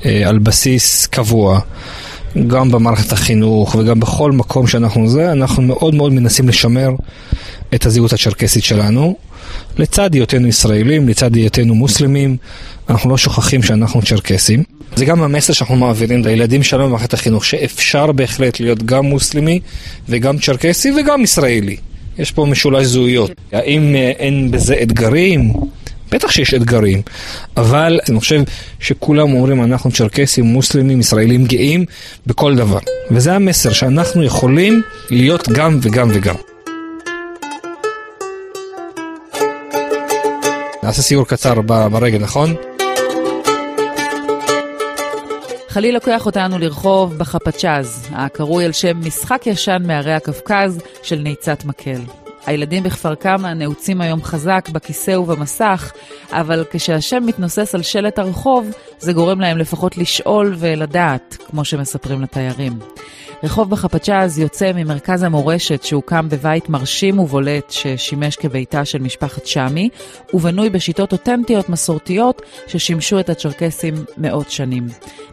על 0.03 0.39
בסיס 0.39 1.05
קבוע. 1.05 1.59
גם 2.47 2.71
במערכת 2.71 3.11
החינוך 3.11 3.75
וגם 3.75 3.99
בכל 3.99 4.31
מקום 4.31 4.67
שאנחנו 4.67 5.09
זה, 5.09 5.31
אנחנו 5.31 5.61
מאוד 5.61 5.95
מאוד 5.95 6.13
מנסים 6.13 6.47
לשמר 6.47 6.89
את 7.75 7.85
הזהות 7.85 8.13
הצ'רקסית 8.13 8.63
שלנו. 8.63 9.15
לצד 9.77 10.13
היותנו 10.13 10.47
ישראלים, 10.47 11.07
לצד 11.09 11.35
היותנו 11.35 11.75
מוסלמים, 11.75 12.37
אנחנו 12.89 13.09
לא 13.09 13.17
שוכחים 13.17 13.63
שאנחנו 13.63 14.01
צ'רקסים. 14.01 14.63
זה 14.95 15.05
גם 15.05 15.23
המסר 15.23 15.53
שאנחנו 15.53 15.75
מעבירים 15.75 16.23
לילדים 16.25 16.63
שלנו 16.63 16.87
במערכת 16.87 17.13
החינוך, 17.13 17.45
שאפשר 17.45 18.11
בהחלט 18.11 18.59
להיות 18.59 18.83
גם 18.83 19.05
מוסלמי 19.05 19.59
וגם 20.09 20.39
צ'רקסי 20.39 20.91
וגם 20.91 21.23
ישראלי. 21.23 21.77
יש 22.17 22.31
פה 22.31 22.45
משולש 22.45 22.85
זהויות. 22.85 23.31
האם 23.51 23.95
אה, 23.95 24.11
אין 24.19 24.51
בזה 24.51 24.75
אתגרים? 24.81 25.53
בטח 26.11 26.31
שיש 26.31 26.53
אתגרים, 26.53 27.01
אבל 27.57 27.99
אני 28.09 28.19
חושב 28.19 28.41
שכולם 28.79 29.33
אומרים 29.33 29.63
אנחנו 29.63 29.91
צ'רקסים, 29.91 30.45
מוסלמים, 30.45 30.99
ישראלים 30.99 31.45
גאים 31.45 31.85
בכל 32.27 32.55
דבר. 32.55 32.79
וזה 33.11 33.33
המסר 33.33 33.71
שאנחנו 33.73 34.23
יכולים 34.23 34.81
להיות 35.09 35.49
גם 35.49 35.79
וגם 35.81 36.09
וגם. 36.13 36.35
נעשה 40.83 41.01
סיור 41.01 41.27
קצר 41.27 41.61
ברגל, 41.61 42.17
נכון? 42.17 42.55
חליל 45.69 45.93
לוקח 45.93 46.25
אותנו 46.25 46.59
לרחוב 46.59 47.17
בחפצ'אז, 47.17 48.07
הקרוי 48.11 48.65
על 48.65 48.71
שם 48.71 49.07
משחק 49.07 49.41
ישן 49.45 49.83
מערי 49.85 50.13
הקווקז 50.13 50.79
של 51.03 51.15
ניצת 51.15 51.65
מקל. 51.65 52.20
הילדים 52.45 52.83
בכפר 52.83 53.15
קמא 53.15 53.53
נעוצים 53.53 54.01
היום 54.01 54.23
חזק 54.23 54.69
בכיסא 54.71 55.11
ובמסך, 55.11 55.91
אבל 56.31 56.63
כשהשם 56.71 57.23
מתנוסס 57.25 57.75
על 57.75 57.81
שלט 57.81 58.19
הרחוב, 58.19 58.71
זה 58.99 59.13
גורם 59.13 59.41
להם 59.41 59.57
לפחות 59.57 59.97
לשאול 59.97 60.55
ולדעת, 60.57 61.37
כמו 61.49 61.65
שמספרים 61.65 62.21
לתיירים. 62.21 62.79
רחוב 63.43 63.69
בחפצ'אז 63.69 64.39
יוצא 64.39 64.71
ממרכז 64.75 65.23
המורשת 65.23 65.83
שהוקם 65.83 66.29
בבית 66.29 66.69
מרשים 66.69 67.19
ובולט 67.19 67.71
ששימש 67.71 68.35
כביתה 68.35 68.85
של 68.85 68.99
משפחת 68.99 69.45
שמי, 69.45 69.89
ובנוי 70.33 70.69
בשיטות 70.69 71.11
אותנטיות 71.11 71.69
מסורתיות 71.69 72.41
ששימשו 72.67 73.19
את 73.19 73.29
הצ'רקסים 73.29 73.93
מאות 74.17 74.51
שנים. 74.51 74.87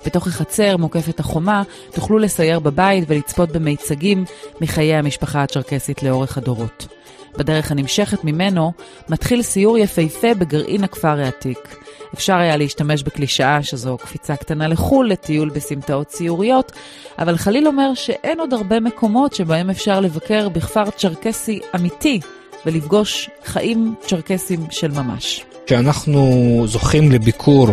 בתוך 0.07 0.27
החצר 0.27 0.77
מוקפת 0.77 1.21
החומה 1.21 1.63
תוכלו 1.93 2.19
לסייר 2.19 2.59
בבית 2.59 3.05
ולצפות 3.07 3.53
במיצגים 3.53 4.25
מחיי 4.61 4.95
המשפחה 4.95 5.43
הצ'רקסית 5.43 6.03
לאורך 6.03 6.39
הדורות. 6.39 6.98
בדרך 7.37 7.71
הנמשכת 7.71 8.25
ממנו 8.25 8.73
מתחיל 9.09 9.43
סיור 9.43 9.79
יפהפה 9.79 10.35
בגרעין 10.35 10.85
הכפר 10.85 11.21
העתיק. 11.21 11.77
אפשר 12.15 12.37
היה 12.37 12.57
להשתמש 12.57 13.03
בקלישאה 13.03 13.63
שזו 13.63 13.97
קפיצה 13.99 14.37
קטנה 14.37 14.69
לחו"ל 14.69 15.09
לטיול 15.09 15.49
בסמטאות 15.49 16.07
ציוריות, 16.07 16.73
אבל 17.19 17.37
חליל 17.37 17.67
אומר 17.67 17.95
שאין 17.95 18.41
עוד 18.41 18.53
הרבה 18.53 18.81
מקומות 18.81 19.35
שבהם 19.35 19.71
אפשר 19.71 20.01
לבקר 20.01 20.49
בכפר 20.49 20.91
צ'רקסי 20.91 21.61
אמיתי 21.75 22.21
ולפגוש 22.67 23.31
חיים 23.45 23.95
צ'רקסים 24.01 24.67
של 24.71 24.91
ממש. 24.91 25.45
כשאנחנו 25.67 26.63
זוכים 26.67 27.13
לביקור 27.13 27.69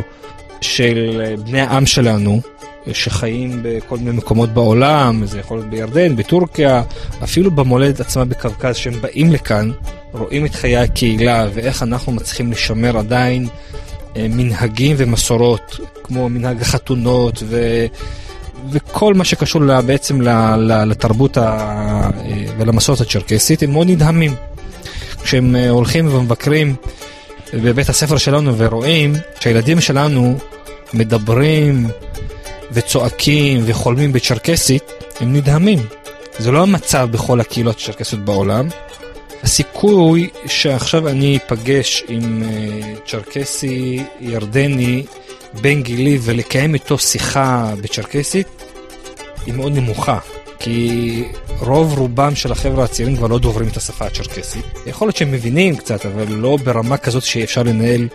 של 0.62 1.36
בני 1.46 1.62
העם 1.62 1.86
שלנו, 1.86 2.42
שחיים 2.94 3.60
בכל 3.64 3.98
מיני 3.98 4.12
מקומות 4.12 4.50
בעולם, 4.50 5.26
זה 5.26 5.40
יכול 5.40 5.58
להיות 5.58 5.70
בירדן, 5.70 6.16
בטורקיה, 6.16 6.84
אפילו 7.24 7.52
במולדת 7.52 8.00
עצמה 8.00 8.26
בקווקז, 8.26 8.76
שהם 8.76 9.02
באים 9.02 9.32
לכאן, 9.32 9.72
רואים 10.14 10.46
את 10.46 10.56
חיי 10.56 10.78
הקהילה 10.78 11.48
ואיך 11.54 11.84
אנחנו 11.84 12.12
מצליחים 12.12 12.52
לשמר 12.52 12.98
עדיין 12.98 13.48
אה, 14.18 14.28
מנהגים 14.30 14.96
ומסורות, 15.00 15.80
כמו 16.04 16.30
מנהג 16.30 16.62
החתונות 16.62 17.44
ו... 17.46 17.86
וכל 18.72 19.14
מה 19.14 19.24
שקשור 19.24 19.62
לה, 19.62 19.82
בעצם 19.82 20.22
לתרבות 20.86 21.38
ה... 21.38 21.42
אה, 21.42 22.46
ולמסורת 22.58 23.02
הצ'רקסית, 23.02 23.64
הם 23.64 23.72
מאוד 23.72 23.90
נדהמים. 23.90 24.36
כשהם 25.24 25.56
אה, 25.56 25.70
הולכים 25.70 26.08
ומבקרים 26.16 26.76
בבית 27.54 27.90
הספר 27.90 28.18
שלנו 28.18 28.58
ורואים 28.58 29.14
שהילדים 29.40 29.82
שלנו 29.82 30.38
מדברים 30.94 31.88
וצועקים 32.72 33.62
וחולמים 33.66 34.14
בצ'רקסית, 34.14 34.84
הם 35.20 35.34
נדהמים. 35.34 35.80
זה 36.40 36.52
לא 36.52 36.64
המצב 36.64 37.10
בכל 37.12 37.40
הקהילות 37.40 37.76
הצ'רקסיות 37.76 38.26
בעולם. 38.26 38.68
הסיכוי 39.44 40.30
שעכשיו 40.46 41.08
אני 41.08 41.38
אפגש 41.38 42.04
עם 42.08 42.44
uh, 42.44 43.10
צ'רקסי 43.10 44.04
ירדני 44.20 45.06
בן 45.62 45.82
גילי 45.82 46.20
ולקיים 46.22 46.74
איתו 46.74 46.98
שיחה 46.98 47.74
בצ'רקסית 47.82 48.48
היא 49.46 49.54
מאוד 49.54 49.72
נמוכה. 49.72 50.20
כי 50.60 51.24
רוב 51.60 52.00
רובם 52.00 52.36
של 52.36 52.52
החבר'ה 52.52 52.84
הצעירים 52.84 53.18
כבר 53.18 53.28
לא 53.28 53.40
דוברים 53.40 53.68
את 53.68 53.78
השפה 53.78 54.06
הצ'רקסית. 54.06 54.66
יכול 54.86 55.08
להיות 55.08 55.18
שהם 55.18 55.32
מבינים 55.32 55.76
קצת, 55.76 56.06
אבל 56.06 56.26
לא 56.30 56.58
ברמה 56.64 56.98
כזאת 56.98 57.24
שאפשר 57.24 57.64
לנהל 57.64 58.08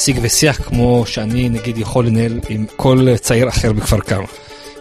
שיג 0.00 0.18
ושיח 0.22 0.60
כמו 0.68 1.04
שאני 1.06 1.48
נגיד 1.48 1.78
יכול 1.78 2.06
לנהל 2.06 2.40
עם 2.48 2.66
כל 2.76 3.16
צעיר 3.16 3.48
אחר 3.48 3.72
בכפר 3.72 4.00
קרע. 4.00 4.26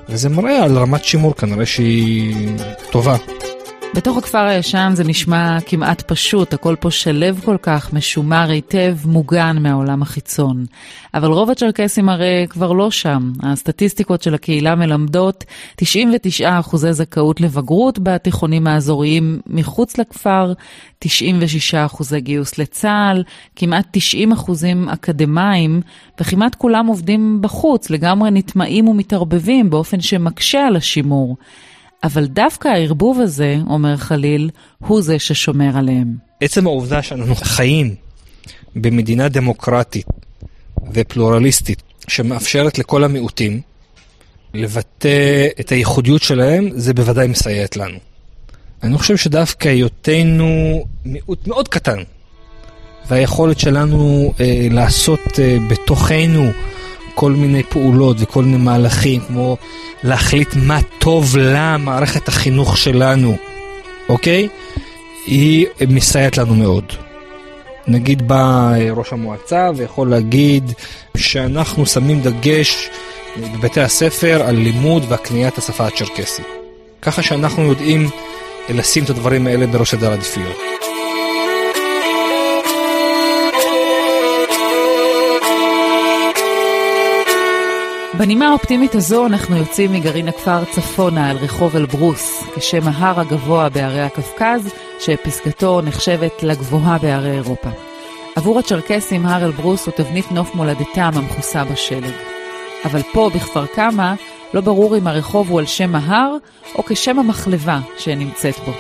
וזה 0.09 0.29
מראה 0.29 0.63
על 0.63 0.77
רמת 0.77 1.05
שימור 1.05 1.35
כנראה 1.35 1.65
שהיא 1.65 2.49
טובה. 2.91 3.15
בתוך 3.95 4.17
הכפר 4.17 4.37
הישן 4.37 4.91
זה 4.95 5.03
נשמע 5.03 5.57
כמעט 5.65 6.01
פשוט, 6.01 6.53
הכל 6.53 6.75
פה 6.79 6.91
שלב 6.91 7.41
כל 7.45 7.57
כך, 7.61 7.93
משומר 7.93 8.49
היטב, 8.49 8.97
מוגן 9.05 9.57
מהעולם 9.59 10.01
החיצון. 10.01 10.65
אבל 11.13 11.27
רוב 11.27 11.49
הצ'רקסים 11.49 12.09
הרי 12.09 12.45
כבר 12.49 12.71
לא 12.71 12.91
שם. 12.91 13.31
הסטטיסטיקות 13.43 14.21
של 14.21 14.33
הקהילה 14.33 14.75
מלמדות 14.75 15.45
99% 15.81 16.77
זכאות 16.77 17.41
לבגרות 17.41 17.99
בתיכונים 18.03 18.67
האזוריים 18.67 19.39
מחוץ 19.47 19.97
לכפר, 19.97 20.53
96% 21.05 21.07
גיוס 22.17 22.57
לצה"ל, 22.57 23.23
כמעט 23.55 23.97
90% 24.47 24.51
אקדמאים, 24.93 25.81
וכמעט 26.21 26.55
כולם 26.55 26.87
עובדים 26.87 27.37
בחוץ, 27.41 27.89
לגמרי 27.89 28.31
נטמעים 28.31 28.87
ומתערבבים 28.87 29.69
באופן 29.69 30.01
שמקשה 30.01 30.67
על 30.67 30.75
השימור. 30.75 31.37
אבל 32.03 32.25
דווקא 32.25 32.67
הערבוב 32.67 33.19
הזה, 33.19 33.57
אומר 33.69 33.97
חליל, 33.97 34.49
הוא 34.79 35.01
זה 35.01 35.19
ששומר 35.19 35.77
עליהם. 35.77 36.15
עצם 36.41 36.67
העובדה 36.67 37.01
שאנחנו 37.01 37.35
חיים 37.35 37.95
במדינה 38.75 39.29
דמוקרטית 39.29 40.07
ופלורליסטית, 40.93 41.81
שמאפשרת 42.07 42.77
לכל 42.77 43.03
המיעוטים 43.03 43.61
לבטא 44.53 45.47
את 45.59 45.71
הייחודיות 45.71 46.23
שלהם, 46.23 46.69
זה 46.75 46.93
בוודאי 46.93 47.27
מסייעת 47.27 47.77
לנו. 47.77 47.97
אני 48.83 48.97
חושב 48.97 49.17
שדווקא 49.17 49.69
היותנו 49.69 50.83
מיעוט 51.05 51.47
מאוד 51.47 51.67
קטן, 51.67 51.99
והיכולת 53.07 53.59
שלנו 53.59 54.33
אה, 54.39 54.67
לעשות 54.71 55.39
אה, 55.39 55.57
בתוכנו 55.69 56.51
כל 57.19 57.31
מיני 57.31 57.63
פעולות 57.63 58.17
וכל 58.19 58.43
מיני 58.43 58.57
מהלכים, 58.57 59.21
כמו 59.27 59.57
להחליט 60.03 60.49
מה 60.55 60.79
טוב 60.99 61.37
למערכת 61.37 62.27
החינוך 62.27 62.77
שלנו, 62.77 63.35
אוקיי? 64.09 64.47
היא 65.25 65.65
מסייעת 65.87 66.37
לנו 66.37 66.55
מאוד. 66.55 66.83
נגיד 67.87 68.27
בא 68.27 68.71
ראש 68.95 69.13
המועצה 69.13 69.69
ויכול 69.75 70.09
להגיד 70.09 70.71
שאנחנו 71.17 71.85
שמים 71.85 72.21
דגש 72.21 72.89
בבתי 73.37 73.81
הספר 73.81 74.43
על 74.45 74.55
לימוד 74.55 75.05
והקניית 75.09 75.57
השפה 75.57 75.87
הצ'רקסית. 75.87 76.45
ככה 77.01 77.23
שאנחנו 77.23 77.63
יודעים 77.63 78.09
לשים 78.69 79.03
את 79.03 79.09
הדברים 79.09 79.47
האלה 79.47 79.67
בראש 79.67 79.91
סדר 79.91 80.11
העדיפויות. 80.11 80.57
בנימה 88.19 88.49
האופטימית 88.49 88.95
הזו 88.95 89.25
אנחנו 89.25 89.57
יוצאים 89.57 89.93
מגרעין 89.93 90.27
הכפר 90.27 90.65
צפונה 90.65 91.31
אל 91.31 91.37
רחוב 91.37 91.75
אלברוס, 91.75 92.43
כשם 92.55 92.87
ההר 92.87 93.19
הגבוה 93.19 93.69
בערי 93.69 94.01
הקווקז, 94.01 94.73
שפסגתו 94.99 95.81
נחשבת 95.81 96.43
לגבוהה 96.43 96.97
בערי 96.97 97.31
אירופה. 97.31 97.69
עבור 98.35 98.59
הצ'רקסים 98.59 99.25
הר 99.25 99.45
אלברוס 99.45 99.85
הוא 99.85 99.93
תבנית 99.93 100.31
נוף 100.31 100.55
מולדתם 100.55 101.11
המכוסה 101.13 101.63
בשלג. 101.63 102.13
אבל 102.85 103.01
פה, 103.13 103.29
בכפר 103.35 103.65
קמא, 103.65 104.13
לא 104.53 104.61
ברור 104.61 104.97
אם 104.97 105.07
הרחוב 105.07 105.49
הוא 105.49 105.59
על 105.59 105.65
שם 105.65 105.95
ההר 105.95 106.35
או 106.75 106.83
כשם 106.85 107.19
המחלבה 107.19 107.79
שנמצאת 107.97 108.55
בו. 108.65 108.71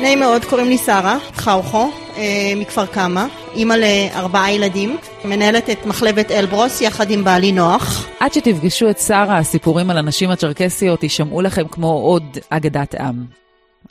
נעים 0.00 0.20
מאוד, 0.20 0.44
קוראים 0.44 0.68
לי 0.68 0.78
שרה 0.78 1.18
חאוכו, 1.34 1.90
אה, 2.16 2.52
מכפר 2.56 2.86
קמא, 2.86 3.24
אימא 3.54 3.74
לארבעה 3.74 4.52
ילדים, 4.52 4.96
מנהלת 5.24 5.70
את 5.70 5.86
מחלבת 5.86 6.30
אלברוס 6.30 6.80
יחד 6.80 7.10
עם 7.10 7.24
בעלי 7.24 7.52
נוח. 7.52 8.08
עד 8.20 8.32
שתפגשו 8.32 8.90
את 8.90 8.98
שרה, 8.98 9.38
הסיפורים 9.38 9.90
על 9.90 9.98
הנשים 9.98 10.30
הצ'רקסיות 10.30 11.02
יישמעו 11.02 11.40
לכם 11.40 11.68
כמו 11.68 11.92
עוד 11.92 12.38
אגדת 12.50 12.94
עם. 12.94 13.26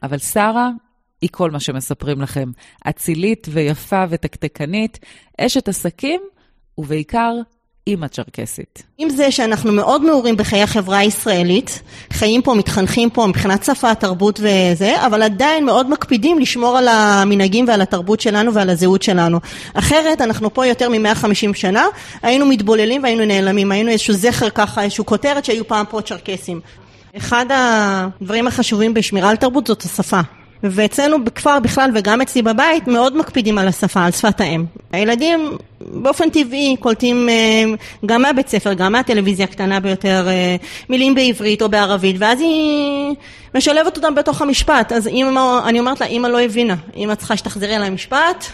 אבל 0.04 0.18
שרה 0.18 0.70
היא 1.22 1.30
כל 1.32 1.52
מה 1.52 1.60
שמספרים 1.60 2.22
לכם. 2.22 2.52
אצילית 2.90 3.48
ויפה 3.52 4.04
ותקתקנית, 4.10 5.00
אשת 5.38 5.68
עסקים, 5.68 6.22
ובעיקר 6.78 7.34
אימא 7.88 8.08
צ'רקסית. 8.08 8.84
עם 8.98 9.10
זה 9.10 9.32
שאנחנו 9.32 9.72
מאוד 9.72 10.06
מעורים 10.06 10.38
בחיי 10.38 10.62
החברה 10.62 10.98
הישראלית, 10.98 11.82
חיים 12.14 12.42
פה, 12.42 12.54
מתחנכים 12.54 13.10
פה 13.10 13.28
מבחינת 13.28 13.64
שפה, 13.64 13.96
תרבות 13.96 14.40
וזה, 14.40 15.06
אבל 15.06 15.22
עדיין 15.22 15.66
מאוד 15.66 15.90
מקפידים 15.90 16.40
לשמור 16.40 16.78
על 16.78 16.88
המנהגים 16.88 17.68
ועל 17.68 17.82
התרבות 17.82 18.22
שלנו 18.22 18.54
ועל 18.54 18.70
הזהות 18.70 19.02
שלנו. 19.02 19.40
אחרת, 19.74 20.22
אנחנו 20.22 20.54
פה 20.54 20.66
יותר 20.66 20.90
מ-150 20.90 21.54
שנה, 21.54 21.86
היינו 22.22 22.46
מתבוללים 22.46 23.04
והיינו 23.04 23.26
נעלמים, 23.26 23.72
היינו 23.72 23.90
איזשהו 23.90 24.14
זכר 24.14 24.50
ככה, 24.50 24.84
איזשהו 24.84 25.06
כותרת 25.06 25.46
שהיו 25.46 25.68
פעם 25.68 25.86
פה 25.90 26.02
צ'רקסים. 26.02 26.62
אחד 27.18 27.46
הדברים 27.50 28.48
החשובים 28.48 28.94
בשמירה 28.94 29.30
על 29.30 29.36
תרבות 29.36 29.68
זאת 29.68 29.82
השפה. 29.82 30.22
ואצלנו 30.64 31.24
בכפר 31.24 31.60
בכלל 31.60 31.90
וגם 31.96 32.22
אצלי 32.22 32.42
בבית 32.42 32.88
מאוד 32.88 33.18
מקפידים 33.18 33.58
על 33.58 33.68
השפה, 33.68 34.06
על 34.06 34.12
שפת 34.12 34.42
האם. 34.42 34.66
הילדים 34.92 35.58
באופן 35.82 36.30
טבעי 36.30 36.76
קולטים 36.80 37.30
אה, 37.30 37.64
גם 38.06 38.22
מהבית 38.22 38.48
ספר, 38.48 38.74
גם 38.74 38.92
מהטלוויזיה 38.92 39.46
הקטנה 39.46 39.80
ביותר, 39.80 40.28
אה, 40.28 40.56
מילים 40.90 41.16
בעברית 41.16 41.62
או 41.62 41.70
בערבית, 41.70 42.16
ואז 42.20 42.42
היא 42.42 43.16
משלבת 43.56 43.98
אותם 43.98 44.16
בתוך 44.16 44.42
המשפט. 44.42 44.92
אז 44.92 45.08
אמא, 45.08 45.60
אני 45.66 45.80
אומרת 45.80 46.02
לה, 46.02 46.08
אמא 46.08 46.28
לא 46.28 46.42
הבינה, 46.42 46.76
אמא 46.98 47.16
צריכה 47.16 47.38
שתחזרי 47.38 47.76
על 47.76 47.84
המשפט. 47.84 48.46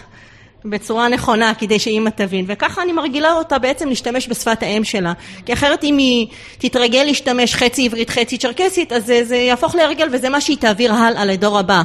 בצורה 0.64 1.08
נכונה 1.08 1.52
כדי 1.54 1.78
שאימא 1.78 2.10
תבין 2.10 2.44
וככה 2.48 2.82
אני 2.82 2.92
מרגילה 2.92 3.32
אותה 3.32 3.58
בעצם 3.58 3.88
להשתמש 3.88 4.28
בשפת 4.28 4.62
האם 4.62 4.84
שלה 4.84 5.12
כי 5.46 5.52
אחרת 5.52 5.84
אם 5.84 5.98
היא 5.98 6.26
תתרגל 6.58 7.02
להשתמש 7.06 7.54
חצי 7.54 7.86
עברית 7.86 8.10
חצי 8.10 8.38
צ'רקסית 8.38 8.92
אז 8.92 9.06
זה, 9.06 9.24
זה 9.24 9.36
יהפוך 9.36 9.74
להרגל 9.74 10.08
וזה 10.12 10.28
מה 10.28 10.40
שהיא 10.40 10.56
תעביר 10.56 10.92
הלאה 10.94 11.24
לדור 11.24 11.58
הבא 11.58 11.82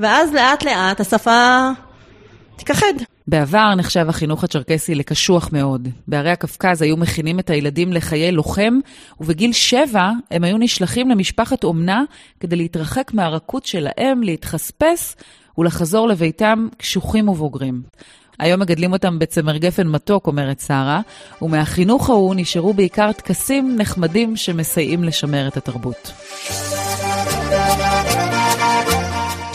ואז 0.00 0.32
לאט 0.32 0.62
לאט 0.62 1.00
השפה 1.00 1.70
תיכחד. 2.56 2.92
בעבר 3.28 3.74
נחשב 3.74 4.06
החינוך 4.08 4.44
הצ'רקסי 4.44 4.94
לקשוח 4.94 5.48
מאוד. 5.52 5.88
בערי 6.08 6.30
הקפקז 6.30 6.82
היו 6.82 6.96
מכינים 6.96 7.38
את 7.38 7.50
הילדים 7.50 7.92
לחיי 7.92 8.32
לוחם, 8.32 8.78
ובגיל 9.20 9.52
שבע 9.52 10.10
הם 10.30 10.44
היו 10.44 10.58
נשלחים 10.58 11.08
למשפחת 11.08 11.64
אומנה 11.64 12.02
כדי 12.40 12.56
להתרחק 12.56 13.14
מהרכות 13.14 13.66
שלהם, 13.66 14.22
להתחספס 14.22 15.16
ולחזור 15.58 16.08
לביתם 16.08 16.68
קשוחים 16.78 17.28
ובוגרים. 17.28 17.82
היום 18.38 18.60
מגדלים 18.60 18.92
אותם 18.92 19.18
בצמר 19.18 19.56
גפן 19.56 19.86
מתוק, 19.86 20.26
אומרת 20.26 20.60
שרה, 20.60 21.00
ומהחינוך 21.42 22.10
ההוא 22.10 22.34
נשארו 22.36 22.74
בעיקר 22.74 23.12
טקסים 23.12 23.76
נחמדים 23.78 24.36
שמסייעים 24.36 25.04
לשמר 25.04 25.48
את 25.48 25.56
התרבות. 25.56 26.12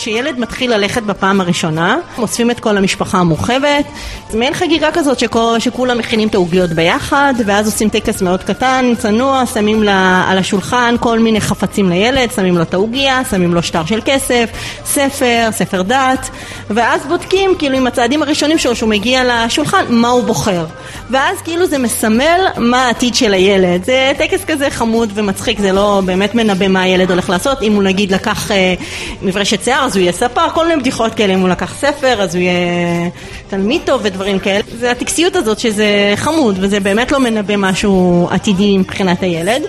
כשילד 0.01 0.39
מתחיל 0.39 0.73
ללכת 0.73 1.03
בפעם 1.03 1.41
הראשונה, 1.41 1.97
אוספים 2.17 2.51
את 2.51 2.59
כל 2.59 2.77
המשפחה 2.77 3.17
המורחבת, 3.17 3.85
מעין 4.33 4.53
חגיגה 4.53 4.91
כזאת 4.91 5.19
שכל, 5.19 5.55
שכולם 5.59 5.97
מכינים 5.97 6.27
את 6.27 6.35
העוגיות 6.35 6.69
ביחד, 6.69 7.33
ואז 7.45 7.65
עושים 7.65 7.89
טקס 7.89 8.21
מאוד 8.21 8.43
קטן, 8.43 8.93
צנוע, 8.97 9.43
שמים 9.53 9.83
לה, 9.83 10.25
על 10.27 10.37
השולחן 10.37 10.95
כל 10.99 11.19
מיני 11.19 11.41
חפצים 11.41 11.89
לילד, 11.89 12.31
שמים 12.35 12.57
לו 12.57 12.61
את 12.61 12.73
העוגיה, 12.73 13.21
שמים 13.31 13.53
לו 13.53 13.63
שטר 13.63 13.85
של 13.85 13.99
כסף, 14.05 14.49
ספר, 14.85 15.49
ספר 15.51 15.81
דת, 15.81 16.29
ואז 16.69 17.05
בודקים 17.05 17.55
כאילו 17.59 17.77
עם 17.77 17.87
הצעדים 17.87 18.23
הראשונים 18.23 18.57
שלו 18.57 18.75
שהוא 18.75 18.89
מגיע 18.89 19.45
לשולחן, 19.45 19.85
מה 19.89 20.09
הוא 20.09 20.23
בוחר. 20.23 20.65
ואז 21.11 21.41
כאילו 21.41 21.65
זה 21.65 21.77
מסמל 21.77 22.47
מה 22.57 22.85
העתיד 22.85 23.15
של 23.15 23.33
הילד. 23.33 23.83
זה 23.83 24.11
טקס 24.17 24.45
כזה 24.45 24.69
חמוד 24.69 25.11
ומצחיק, 25.15 25.59
זה 25.59 25.71
לא 25.71 26.01
באמת 26.05 26.35
מנבא 26.35 26.67
מה 26.67 26.81
הילד 26.81 27.11
הולך 27.11 27.29
לעשות. 27.29 27.61
אם 27.61 27.73
הוא 27.73 27.83
נגיד 27.83 28.11
לקח 28.11 28.51
אה, 28.51 28.73
מברשת 29.21 29.63
שיער, 29.63 29.85
אז 29.85 29.95
הוא 29.95 30.01
יהיה 30.01 30.11
ספר, 30.11 30.49
כל 30.53 30.67
מיני 30.67 30.81
בדיחות 30.81 31.13
כאלה. 31.13 31.33
אם 31.33 31.39
הוא 31.39 31.49
לקח 31.49 31.75
ספר, 31.75 32.21
אז 32.21 32.35
הוא 32.35 32.41
יהיה 32.41 33.09
תלמיד 33.49 33.81
טוב 33.85 34.01
ודברים 34.03 34.39
כאלה. 34.39 34.59
זה 34.79 34.91
הטקסיות 34.91 35.35
הזאת 35.35 35.59
שזה 35.59 36.13
חמוד, 36.15 36.57
וזה 36.61 36.79
באמת 36.79 37.11
לא 37.11 37.19
מנבא 37.19 37.53
משהו 37.57 38.27
עתידי 38.31 38.77
מבחינת 38.77 39.23
הילד. 39.23 39.61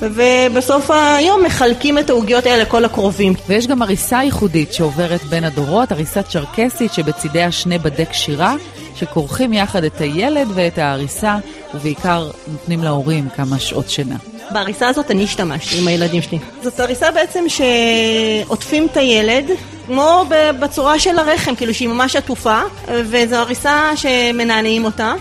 ובסוף 0.00 0.90
היום 0.90 1.44
מחלקים 1.44 1.98
את 1.98 2.10
העוגיות 2.10 2.46
האלה 2.46 2.62
לכל 2.62 2.84
הקרובים. 2.84 3.34
ויש 3.48 3.66
גם 3.66 3.82
הריסה 3.82 4.22
ייחודית 4.22 4.72
שעוברת 4.72 5.22
בין 5.24 5.44
הדורות, 5.44 5.92
הריסה 5.92 6.22
צ'רקסית 6.22 6.92
שבצידיה 6.92 7.52
שני 7.52 7.78
בדי 7.78 8.06
קשירה. 8.06 8.54
שכורכים 8.94 9.52
יחד 9.52 9.84
את 9.84 10.00
הילד 10.00 10.48
ואת 10.54 10.78
ההריסה, 10.78 11.36
ובעיקר 11.74 12.30
נותנים 12.46 12.84
להורים 12.84 13.28
כמה 13.36 13.58
שעות 13.58 13.90
שינה. 13.90 14.16
בהריסה 14.50 14.88
הזאת 14.88 15.10
אני 15.10 15.24
השתמשתי 15.24 15.78
עם 15.78 15.88
הילדים 15.88 16.22
שלי. 16.22 16.38
זאת 16.62 16.80
הריסה 16.80 17.10
בעצם 17.10 17.44
שעוטפים 17.48 18.86
את 18.92 18.96
הילד, 18.96 19.44
כמו 19.86 20.24
בצורה 20.60 20.98
של 20.98 21.18
הרחם, 21.18 21.54
כאילו 21.54 21.74
שהיא 21.74 21.88
ממש 21.88 22.16
עטופה, 22.16 22.60
וזו 22.88 23.36
הריסה 23.36 23.90
שמנענעים 23.96 24.84
אותה. 24.84 25.14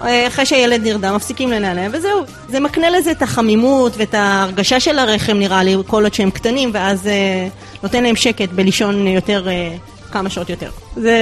אחרי 0.00 0.46
שהילד 0.46 0.82
נרדם, 0.82 1.14
מפסיקים 1.14 1.50
לנענע, 1.50 1.88
וזהו. 1.92 2.22
זה 2.48 2.60
מקנה 2.60 2.90
לזה 2.90 3.10
את 3.10 3.22
החמימות 3.22 3.92
ואת 3.96 4.14
ההרגשה 4.14 4.80
של 4.80 4.98
הרחם, 4.98 5.32
נראה 5.32 5.62
לי, 5.62 5.76
כל 5.86 6.02
עוד 6.02 6.14
שהם 6.14 6.30
קטנים, 6.30 6.70
ואז 6.72 7.06
אה, 7.06 7.48
נותן 7.82 8.02
להם 8.02 8.16
שקט 8.16 8.48
בלישון 8.48 9.06
יותר 9.06 9.48
אה, 9.48 9.76
כמה 10.14 10.30
שעות 10.30 10.50
יותר. 10.50 10.70
זה 10.96 11.18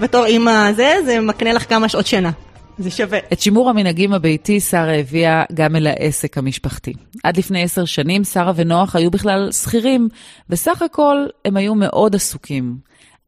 בתור 0.00 0.24
אימא 0.24 0.72
זה, 0.72 0.94
זה 1.04 1.20
מקנה 1.20 1.52
לך 1.52 1.68
כמה 1.68 1.88
שעות 1.88 2.06
שינה. 2.06 2.30
זה 2.78 2.90
שווה. 2.90 3.18
את 3.32 3.40
שימור 3.40 3.70
המנהגים 3.70 4.12
הביתי 4.12 4.60
שרה 4.60 4.94
הביאה 4.94 5.42
גם 5.54 5.76
אל 5.76 5.86
העסק 5.86 6.38
המשפחתי. 6.38 6.92
עד 7.24 7.36
לפני 7.36 7.62
עשר 7.62 7.84
שנים 7.84 8.24
שרה 8.24 8.52
ונוח 8.56 8.96
היו 8.96 9.10
בכלל 9.10 9.52
שכירים, 9.52 10.08
וסך 10.50 10.82
הכל 10.82 11.16
הם 11.44 11.56
היו 11.56 11.74
מאוד 11.74 12.14
עסוקים. 12.14 12.76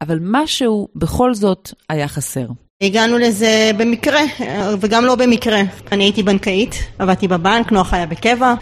אבל 0.01 0.19
משהו 0.21 0.87
בכל 0.95 1.33
זאת 1.33 1.73
היה 1.89 2.07
חסר. 2.07 2.45
הגענו 2.81 3.17
לזה 3.17 3.71
במקרה, 3.77 4.21
וגם 4.79 5.05
לא 5.05 5.15
במקרה. 5.15 5.61
אני 5.91 6.03
הייתי 6.03 6.23
בנקאית, 6.23 6.75
עבדתי 6.99 7.27
בבנק, 7.27 7.71
נוח 7.71 7.93
היה 7.93 8.05
בקבע. 8.05 8.53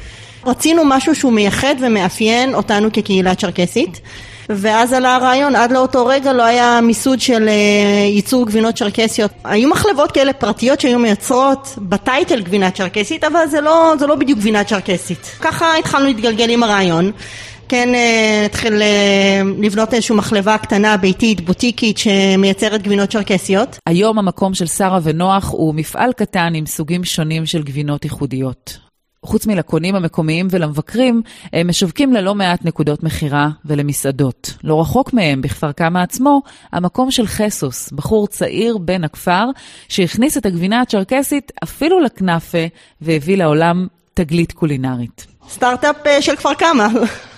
רצינו 0.46 0.82
משהו 0.86 1.16
שהוא 1.16 1.34
מייחד 1.34 1.76
ומאפיין 1.82 2.56
אותנו 2.56 2.90
כקהילה 2.94 3.36
צ'רקסית. 3.36 4.02
ואז 4.50 4.94
עלה 4.94 5.16
הרעיון, 5.16 5.56
עד 5.56 5.72
לאותו 5.72 6.06
רגע 6.06 6.34
לא 6.34 6.44
היה 6.44 6.80
מיסוד 6.82 7.20
של 7.20 7.48
אה, 7.48 8.06
ייצור 8.08 8.46
גבינות 8.48 8.76
צ'רקסיות. 8.76 9.32
היו 9.44 9.70
מחלבות 9.70 10.12
כאלה 10.12 10.34
פרטיות 10.34 10.82
שהיו 10.82 11.00
מייצרות 11.00 11.74
בטייטל 11.78 12.42
גבינה 12.42 12.72
צ'רקסית, 12.72 13.24
אבל 13.24 13.48
זה 13.48 13.62
לא, 13.62 13.94
זה 14.00 14.08
לא 14.08 14.16
בדיוק 14.16 14.40
גבינה 14.40 14.64
צ'רקסית. 14.64 15.38
ככה 15.42 15.78
התחלנו 15.78 16.06
להתגלגל 16.06 16.50
עם 16.50 16.64
הרעיון. 16.64 17.12
כן 17.70 17.90
נתחיל 18.46 18.74
אה, 18.74 18.88
אה, 18.88 19.42
לבנות 19.58 19.94
איזושהי 19.94 20.16
מחלבה 20.16 20.58
קטנה, 20.58 20.98
ביתית, 20.98 21.42
בוטיקית, 21.42 21.98
שמייצרת 21.98 22.82
גבינות 22.82 23.10
צ'רקסיות. 23.10 23.78
היום 23.86 24.20
המקום 24.20 24.54
של 24.54 24.66
שרה 24.66 25.00
ונוח 25.04 25.52
הוא 25.52 25.76
מפעל 25.76 26.14
קטן 26.14 26.56
עם 26.56 26.66
סוגים 26.66 27.04
שונים 27.04 27.46
של 27.46 27.64
גבינות 27.64 28.04
ייחודיות. 28.04 28.78
חוץ 29.24 29.48
מלקונים 29.48 29.96
המקומיים 29.96 30.48
ולמבקרים, 30.52 31.22
הם 31.54 31.68
משווקים 31.68 32.14
ללא 32.14 32.36
מעט 32.36 32.66
נקודות 32.66 33.04
מכירה 33.04 33.50
ולמסעדות. 33.66 34.54
לא 34.64 34.82
רחוק 34.82 35.14
מהם, 35.14 35.42
בכפר 35.42 35.72
קמא 35.72 36.00
עצמו, 36.00 36.42
המקום 36.72 37.12
של 37.12 37.28
חסוס, 37.28 37.92
בחור 37.92 38.28
צעיר 38.28 38.78
בן 38.78 39.04
הכפר, 39.04 39.46
שהכניס 39.90 40.38
את 40.38 40.46
הגבינה 40.46 40.82
הצ'רקסית 40.82 41.52
אפילו 41.64 42.00
לכנאפה 42.00 42.66
והביא 43.02 43.38
לעולם 43.38 43.88
תגלית 44.14 44.52
קולינרית. 44.52 45.28
סטארט-אפ 45.50 46.08
אה, 46.08 46.22
של 46.22 46.36
כפר 46.36 46.54
קמא. 46.54 46.88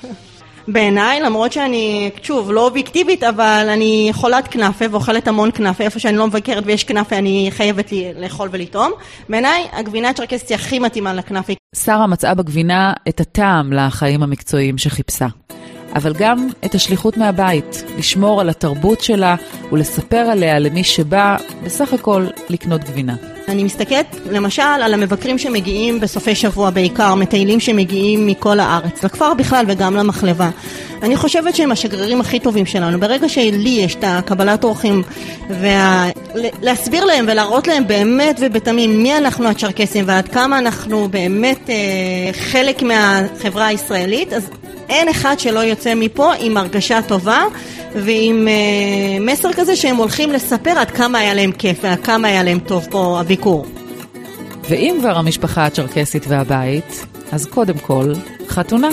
בעיניי, 0.67 1.21
למרות 1.21 1.51
שאני, 1.51 2.09
שוב, 2.21 2.51
לא 2.51 2.65
אובייקטיבית, 2.65 3.23
אבל 3.23 3.67
אני 3.73 4.09
חולת 4.13 4.47
כנאפה 4.47 4.85
ואוכלת 4.91 5.27
המון 5.27 5.51
כנאפה, 5.51 5.83
איפה 5.83 5.99
שאני 5.99 6.17
לא 6.17 6.27
מבקרת 6.27 6.63
ויש 6.65 6.83
כנאפה 6.83 7.17
אני 7.17 7.47
חייבת 7.51 7.91
לי 7.91 8.11
לאכול 8.19 8.49
ולטעום. 8.51 8.91
בעיניי, 9.29 9.67
הגבינה 9.71 10.09
הצ'רקסית 10.09 10.51
הכי 10.51 10.79
מתאימה 10.79 11.13
לכנאפה. 11.13 11.53
שרה 11.75 12.07
מצאה 12.07 12.33
בגבינה 12.33 12.93
את 13.09 13.19
הטעם 13.19 13.73
לחיים 13.73 14.23
המקצועיים 14.23 14.77
שחיפשה. 14.77 15.27
אבל 15.95 16.13
גם 16.13 16.47
את 16.65 16.75
השליחות 16.75 17.17
מהבית, 17.17 17.83
לשמור 17.97 18.41
על 18.41 18.49
התרבות 18.49 19.01
שלה 19.01 19.35
ולספר 19.71 20.17
עליה 20.17 20.59
למי 20.59 20.83
שבא 20.83 21.37
בסך 21.63 21.93
הכל 21.93 22.27
לקנות 22.49 22.83
גבינה. 22.83 23.15
אני 23.47 23.63
מסתכלת 23.63 24.15
למשל 24.31 24.61
על 24.61 24.93
המבקרים 24.93 25.37
שמגיעים 25.37 25.99
בסופי 25.99 26.35
שבוע 26.35 26.69
בעיקר, 26.69 27.15
מטיילים 27.15 27.59
שמגיעים 27.59 28.27
מכל 28.27 28.59
הארץ, 28.59 29.03
לכפר 29.03 29.33
בכלל 29.33 29.65
וגם 29.67 29.95
למחלבה. 29.95 30.49
אני 31.03 31.15
חושבת 31.15 31.55
שהם 31.55 31.71
השגרירים 31.71 32.21
הכי 32.21 32.39
טובים 32.39 32.65
שלנו. 32.65 32.99
ברגע 32.99 33.29
שלי 33.29 33.69
יש 33.69 33.95
את 33.95 34.03
הקבלת 34.07 34.63
אורחים, 34.63 35.03
וה... 35.49 36.09
להסביר 36.61 37.05
להם 37.05 37.25
ולהראות 37.27 37.67
להם 37.67 37.87
באמת 37.87 38.39
ובתמים 38.41 39.03
מי 39.03 39.17
אנחנו 39.17 39.47
הצ'רקסים 39.47 40.03
ועד 40.07 40.27
כמה 40.27 40.59
אנחנו 40.59 41.07
באמת 41.09 41.69
אה, 41.69 41.75
חלק 42.33 42.81
מהחברה 42.81 43.65
הישראלית, 43.65 44.33
אז 44.33 44.49
אין 44.89 45.09
אחד 45.09 45.39
שלא 45.39 45.59
יוצא 45.59 45.95
מפה 45.95 46.33
עם 46.39 46.57
הרגשה 46.57 47.01
טובה 47.01 47.43
ועם 47.95 48.47
אה, 48.47 49.19
מסר 49.19 49.53
כזה 49.53 49.75
שהם 49.75 49.95
הולכים 49.95 50.31
לספר 50.31 50.69
עד 50.69 50.91
כמה 50.91 51.19
היה 51.19 51.33
להם 51.33 51.51
כיף 51.51 51.77
ועד 51.81 51.99
כמה 51.99 52.27
היה 52.27 52.43
להם 52.43 52.59
טוב 52.59 52.87
פה 52.91 53.17
הביקור. 53.19 53.65
ואם 54.69 54.95
כבר 54.99 55.17
המשפחה 55.17 55.65
הצ'רקסית 55.65 56.25
והבית, 56.27 57.05
אז 57.31 57.45
קודם 57.45 57.77
כל, 57.77 58.13
חתונה. 58.47 58.89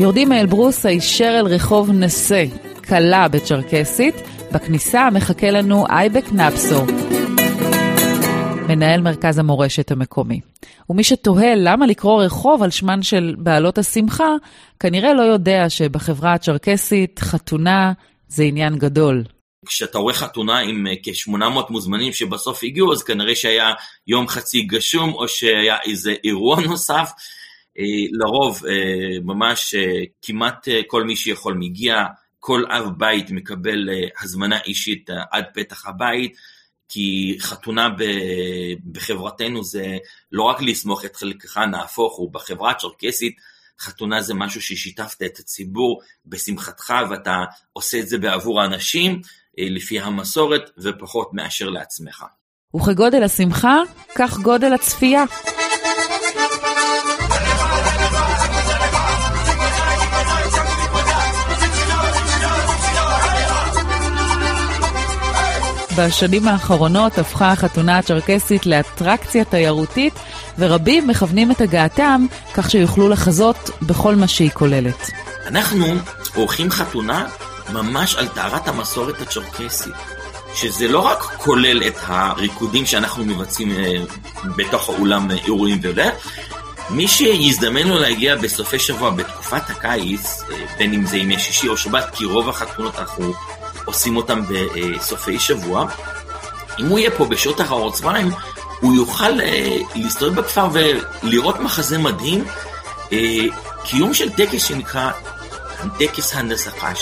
יורדים 0.00 0.28
מאלברוס 0.28 0.86
הישר 0.86 1.36
אל 1.38 1.46
רחוב 1.46 1.90
נסה, 1.92 2.44
קלה 2.88 3.28
בצ'רקסית, 3.28 4.14
בכניסה 4.52 5.08
מחכה 5.10 5.50
לנו 5.50 5.86
אייבק 5.86 6.24
נפסו, 6.32 6.84
מנהל 8.68 9.00
מרכז 9.00 9.38
המורשת 9.38 9.90
המקומי. 9.90 10.40
ומי 10.90 11.04
שתוהה 11.04 11.54
למה 11.54 11.86
לקרוא 11.86 12.22
רחוב 12.22 12.62
על 12.62 12.70
שמן 12.70 13.02
של 13.02 13.34
בעלות 13.38 13.78
השמחה, 13.78 14.28
כנראה 14.80 15.14
לא 15.14 15.22
יודע 15.22 15.70
שבחברה 15.70 16.34
הצ'רקסית 16.34 17.18
חתונה 17.18 17.92
זה 18.28 18.42
עניין 18.42 18.78
גדול. 18.78 19.24
כשאתה 19.66 19.98
רואה 19.98 20.14
חתונה 20.14 20.58
עם 20.58 20.86
אה, 20.86 20.92
כ-800 21.02 21.70
מוזמנים 21.70 22.12
שבסוף 22.12 22.60
הגיעו, 22.64 22.92
אז 22.92 23.02
כנראה 23.02 23.34
שהיה 23.34 23.72
יום 24.06 24.28
חצי 24.28 24.62
גשום, 24.62 25.14
או 25.14 25.28
שהיה 25.28 25.76
איזה 25.84 26.14
אירוע 26.24 26.60
נוסף. 26.68 27.10
אה, 27.78 27.84
לרוב 28.12 28.62
אה, 28.66 29.18
ממש 29.24 29.74
כמעט 30.22 30.68
כל 30.86 31.04
מי 31.04 31.16
שיכול 31.16 31.54
מגיע, 31.54 32.04
כל 32.38 32.62
אב 32.70 32.88
בית 32.98 33.30
מקבל 33.30 33.88
הזמנה 34.20 34.60
אישית 34.66 35.10
עד 35.30 35.44
פתח 35.54 35.86
הבית, 35.86 36.36
כי 36.88 37.36
חתונה 37.40 37.88
בחברתנו 38.92 39.64
זה 39.64 39.96
לא 40.32 40.42
רק 40.42 40.62
לסמוך 40.62 41.04
את 41.04 41.16
חלקך, 41.16 41.56
נהפוך 41.56 42.16
הוא, 42.16 42.32
בחברה 42.32 42.70
הצ'רקסית 42.70 43.36
חתונה 43.80 44.22
זה 44.22 44.34
משהו 44.34 44.62
ששיתפת 44.62 45.22
את 45.22 45.38
הציבור 45.38 46.00
בשמחתך 46.26 46.94
ואתה 47.10 47.44
עושה 47.72 48.00
את 48.00 48.08
זה 48.08 48.18
בעבור 48.18 48.60
האנשים, 48.62 49.20
לפי 49.58 50.00
המסורת 50.00 50.70
ופחות 50.78 51.30
מאשר 51.32 51.68
לעצמך. 51.68 52.24
וכגודל 52.76 53.22
השמחה, 53.22 53.76
כך 54.14 54.38
גודל 54.38 54.72
הצפייה. 54.72 55.24
בשנים 65.98 66.48
האחרונות 66.48 67.18
הפכה 67.18 67.52
החתונה 67.52 67.98
הצ'רקסית 67.98 68.66
לאטרקציה 68.66 69.44
תיירותית, 69.44 70.14
ורבים 70.58 71.06
מכוונים 71.06 71.50
את 71.50 71.60
הגעתם 71.60 72.26
כך 72.54 72.70
שיוכלו 72.70 73.08
לחזות 73.08 73.70
בכל 73.82 74.14
מה 74.14 74.28
שהיא 74.28 74.50
כוללת. 74.54 75.10
אנחנו 75.46 75.86
עורכים 76.34 76.70
חתונה 76.70 77.26
ממש 77.72 78.14
על 78.14 78.28
טהרת 78.28 78.68
המסורת 78.68 79.20
הצ'רקסית, 79.20 79.94
שזה 80.54 80.88
לא 80.88 80.98
רק 80.98 81.18
כולל 81.18 81.82
את 81.86 81.96
הריקודים 82.06 82.86
שאנחנו 82.86 83.24
מבצעים 83.24 83.70
אה, 83.70 84.02
בתוך 84.56 84.88
האולם 84.88 85.30
אירועים 85.30 85.78
וזה, 85.82 86.10
מי 86.90 87.08
שיזדמן 87.08 87.88
לו 87.88 87.98
להגיע 87.98 88.36
בסופי 88.36 88.78
שבוע 88.78 89.10
בתקופת 89.10 89.70
הקיץ, 89.70 90.42
אה, 90.50 90.56
בין 90.78 90.92
אם 90.92 91.06
זה 91.06 91.16
ימי 91.16 91.38
שישי 91.38 91.68
או 91.68 91.76
שבת, 91.76 92.04
כי 92.12 92.24
רוב 92.24 92.48
החתונות 92.48 92.98
אנחנו 92.98 93.32
עושים 93.88 94.16
אותם 94.16 94.40
בסופי 94.48 95.38
שבוע, 95.38 95.86
אם 96.78 96.86
הוא 96.86 96.98
יהיה 96.98 97.10
פה 97.10 97.24
בשעות 97.24 97.60
אחר 97.60 97.86
הצהריים, 97.86 98.30
הוא 98.80 98.94
יוכל 98.94 99.40
אה, 99.40 99.76
להסתובב 99.94 100.40
בכפר 100.40 100.68
ולראות 100.72 101.60
מחזה 101.60 101.98
מדהים, 101.98 102.44
קיום 103.84 104.14
של 104.14 104.30
טקס 104.30 104.64
שנקרא 104.64 105.10
טקס 105.98 106.34
הנזקה, 106.34 106.92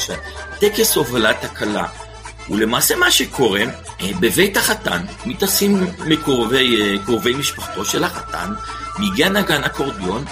טקס 0.60 0.96
הובלת 0.96 1.44
הכלה. 1.44 1.86
ולמעשה 2.50 2.96
מה 2.96 3.10
שקורה, 3.10 3.60
אה, 3.60 4.10
בבית 4.20 4.56
החתן 4.56 5.02
מתעשים 5.26 5.86
מקרובי 6.06 7.32
אה, 7.32 7.38
משפחתו 7.38 7.84
של 7.84 8.04
החתן, 8.04 8.52
מגיע 8.98 9.28
נגן 9.28 9.64
אקורדיון, 9.64 10.24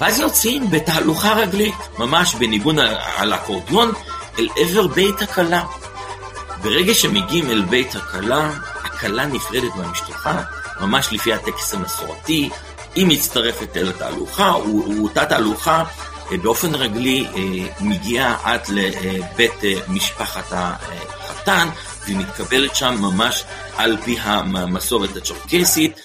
ואז 0.00 0.20
יוצאים 0.20 0.70
בתהלוכה 0.70 1.32
רגלית, 1.32 1.74
ממש 1.98 2.34
בניגון 2.34 2.78
על 3.16 3.34
אקורדיון, 3.34 3.92
אל 4.38 4.48
עבר 4.56 4.86
בית 4.86 5.22
הכלה. 5.22 5.64
ברגע 6.62 6.94
שמגיעים 6.94 7.50
אל 7.50 7.62
בית 7.62 7.94
הכלה, 7.94 8.50
הכלה 8.84 9.26
נפרדת 9.26 9.74
מהמשפחה, 9.76 10.42
ממש 10.80 11.12
לפי 11.12 11.32
הטקס 11.32 11.74
המסורתי, 11.74 12.50
היא 12.94 13.06
מצטרפת 13.06 13.76
אל 13.76 13.88
התהלוכה, 13.88 14.52
ואותה 14.56 15.24
תהלוכה 15.24 15.84
באופן 16.42 16.74
רגלי 16.74 17.26
אה, 17.26 17.68
מגיע 17.80 18.34
עד 18.42 18.60
לבית 18.68 19.64
אה, 19.64 19.74
משפחת 19.88 20.44
החתן, 20.50 21.68
והיא 22.04 22.16
מתקבלת 22.16 22.76
שם 22.76 22.96
ממש 23.00 23.44
על 23.76 23.96
פי 24.04 24.16
המסורת 24.20 25.16
הצ'רקסית, 25.16 26.00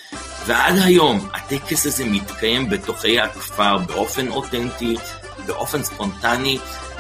ועד 0.46 0.76
היום 0.78 1.30
הטקס 1.34 1.86
הזה 1.86 2.06
מתקיים 2.06 2.70
בתוכי 2.70 3.20
הכפר 3.20 3.78
באופן 3.78 4.28
אותנטי, 4.28 4.96
באופן 5.46 5.84
ספונטני, 5.84 6.58
אה, 6.58 6.91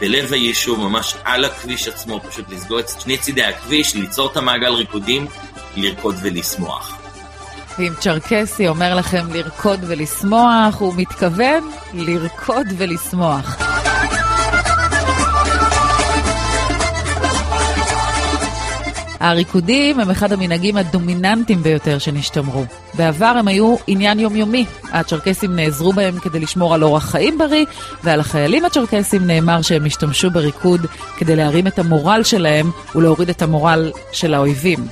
בלב 0.00 0.32
היישוב, 0.32 0.80
ממש 0.80 1.14
על 1.24 1.44
הכביש 1.44 1.88
עצמו, 1.88 2.20
פשוט 2.28 2.50
לסגור 2.50 2.80
את 2.80 2.88
שני 3.00 3.18
צידי 3.18 3.44
הכביש, 3.44 3.94
ליצור 3.94 4.32
את 4.32 4.36
המעגל 4.36 4.72
ריקודים, 4.72 5.26
לרקוד 5.76 6.14
ולשמוח. 6.22 6.98
ואם 7.78 7.92
צ'רקסי 8.00 8.68
אומר 8.68 8.94
לכם 8.94 9.32
לרקוד 9.32 9.80
ולשמוח, 9.86 10.78
הוא 10.78 10.94
מתכוון 10.96 11.70
לרקוד 11.94 12.66
ולשמוח. 12.78 13.67
הריקודים 19.20 20.00
הם 20.00 20.10
אחד 20.10 20.32
המנהגים 20.32 20.76
הדומיננטיים 20.76 21.62
ביותר 21.62 21.98
שנשתמרו. 21.98 22.64
בעבר 22.94 23.34
הם 23.38 23.48
היו 23.48 23.76
עניין 23.86 24.18
יומיומי. 24.18 24.64
הצ'רקסים 24.92 25.56
נעזרו 25.56 25.92
בהם 25.92 26.18
כדי 26.18 26.40
לשמור 26.40 26.74
על 26.74 26.84
אורח 26.84 27.10
חיים 27.10 27.38
בריא, 27.38 27.64
ועל 28.04 28.20
החיילים 28.20 28.64
הצ'רקסים 28.64 29.26
נאמר 29.26 29.62
שהם 29.62 29.86
השתמשו 29.86 30.30
בריקוד 30.30 30.86
כדי 31.16 31.36
להרים 31.36 31.66
את 31.66 31.78
המורל 31.78 32.22
שלהם 32.22 32.70
ולהוריד 32.94 33.28
את 33.28 33.42
המורל 33.42 33.92
של 34.12 34.34
האויבים. 34.34 34.86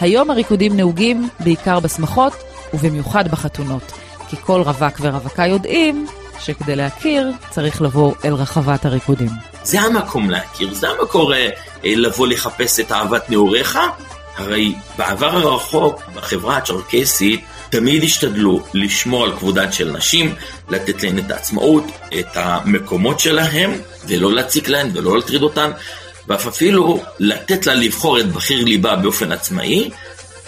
היום 0.00 0.30
הריקודים 0.30 0.76
נהוגים 0.76 1.28
בעיקר 1.40 1.80
בשמחות 1.80 2.32
ובמיוחד 2.74 3.28
בחתונות, 3.28 3.92
כי 4.28 4.36
כל 4.36 4.62
רווק 4.62 4.94
ורווקה 5.00 5.46
יודעים 5.46 6.06
שכדי 6.40 6.76
להכיר 6.76 7.30
צריך 7.50 7.82
לבוא 7.82 8.14
אל 8.24 8.34
רחבת 8.34 8.84
הריקודים. 8.84 9.30
זה 9.64 9.80
המקום 9.80 10.30
להכיר, 10.30 10.74
זה 10.74 10.88
המקור 10.88 11.34
אה, 11.34 11.48
אה, 11.84 11.94
לבוא 11.96 12.26
לחפש 12.26 12.80
את 12.80 12.92
אהבת 12.92 13.30
נעוריך. 13.30 13.78
הרי 14.36 14.74
בעבר 14.98 15.36
הרחוק, 15.36 16.02
בחברה 16.14 16.56
הצ'רקסית, 16.56 17.44
תמיד 17.70 18.04
השתדלו 18.04 18.62
לשמור 18.74 19.24
על 19.24 19.36
כבודן 19.36 19.72
של 19.72 19.90
נשים, 19.90 20.34
לתת 20.68 21.02
להן 21.02 21.18
את 21.18 21.30
העצמאות, 21.30 21.84
את 22.20 22.26
המקומות 22.34 23.20
שלהן, 23.20 23.70
ולא 24.06 24.32
להציק 24.32 24.68
להן 24.68 24.90
ולא 24.94 25.16
להטריד 25.16 25.42
אותן. 25.42 25.70
ואף 26.28 26.46
אפילו 26.46 27.02
לתת 27.18 27.66
לה 27.66 27.74
לבחור 27.74 28.20
את 28.20 28.32
בחיר 28.32 28.64
ליבה 28.64 28.96
באופן 28.96 29.32
עצמאי, 29.32 29.90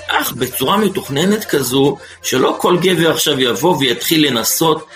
אך 0.08 0.32
בצורה 0.32 0.76
מתוכננת 0.76 1.44
כזו, 1.44 1.96
שלא 2.22 2.56
כל 2.60 2.76
גבר 2.80 3.10
עכשיו 3.10 3.40
יבוא 3.40 3.76
ויתחיל 3.76 4.26
לנסות 4.26 4.86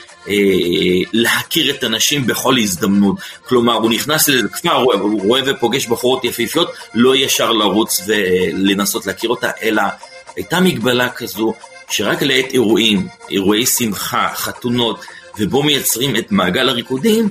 להכיר 1.13 1.75
את 1.75 1.85
הנשים 1.85 2.27
בכל 2.27 2.59
הזדמנות. 2.59 3.17
כלומר, 3.49 3.75
הוא 3.75 3.91
נכנס 3.91 4.29
לכפר, 4.29 4.73
הוא 4.73 5.23
רואה 5.23 5.41
ופוגש 5.47 5.87
בחורות 5.87 6.25
יפיפיות, 6.25 6.73
לא 6.95 7.17
ישר 7.17 7.53
לרוץ 7.53 8.01
ולנסות 8.07 9.07
להכיר 9.07 9.31
אותה, 9.31 9.51
אלא 9.63 9.83
הייתה 10.37 10.61
מגבלה 10.61 11.09
כזו 11.09 11.55
שרק 11.91 12.23
לעת 12.23 12.53
אירועים, 12.53 13.09
אירועי 13.31 13.67
שמחה, 13.67 14.29
חתונות, 14.35 15.01
ובו 15.39 15.63
מייצרים 15.63 16.17
את 16.17 16.33
מעגל 16.33 16.69
הריקודים, 16.69 17.29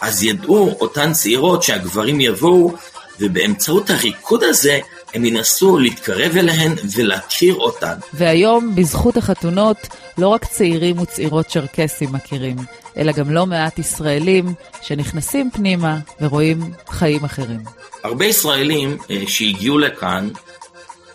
אז 0.00 0.22
ידעו 0.22 0.76
אותן 0.80 1.12
צעירות 1.12 1.62
שהגברים 1.62 2.20
יבואו 2.20 2.72
ובאמצעות 3.20 3.90
הריקוד 3.90 4.44
הזה 4.44 4.78
הם 5.18 5.24
ינסו 5.24 5.78
להתקרב 5.78 6.36
אליהן 6.36 6.74
ולהכיר 6.96 7.54
אותן. 7.54 7.94
והיום, 8.14 8.74
בזכות 8.74 9.16
החתונות, 9.16 9.76
לא 10.18 10.28
רק 10.28 10.44
צעירים 10.44 10.98
וצעירות 10.98 11.46
צ'רקסים 11.46 12.12
מכירים, 12.12 12.56
אלא 12.96 13.12
גם 13.12 13.30
לא 13.30 13.46
מעט 13.46 13.78
ישראלים 13.78 14.54
שנכנסים 14.82 15.50
פנימה 15.50 15.98
ורואים 16.20 16.60
חיים 16.88 17.24
אחרים. 17.24 17.60
הרבה 18.04 18.26
ישראלים 18.26 18.98
אה, 19.10 19.22
שהגיעו 19.26 19.78
לכאן 19.78 20.28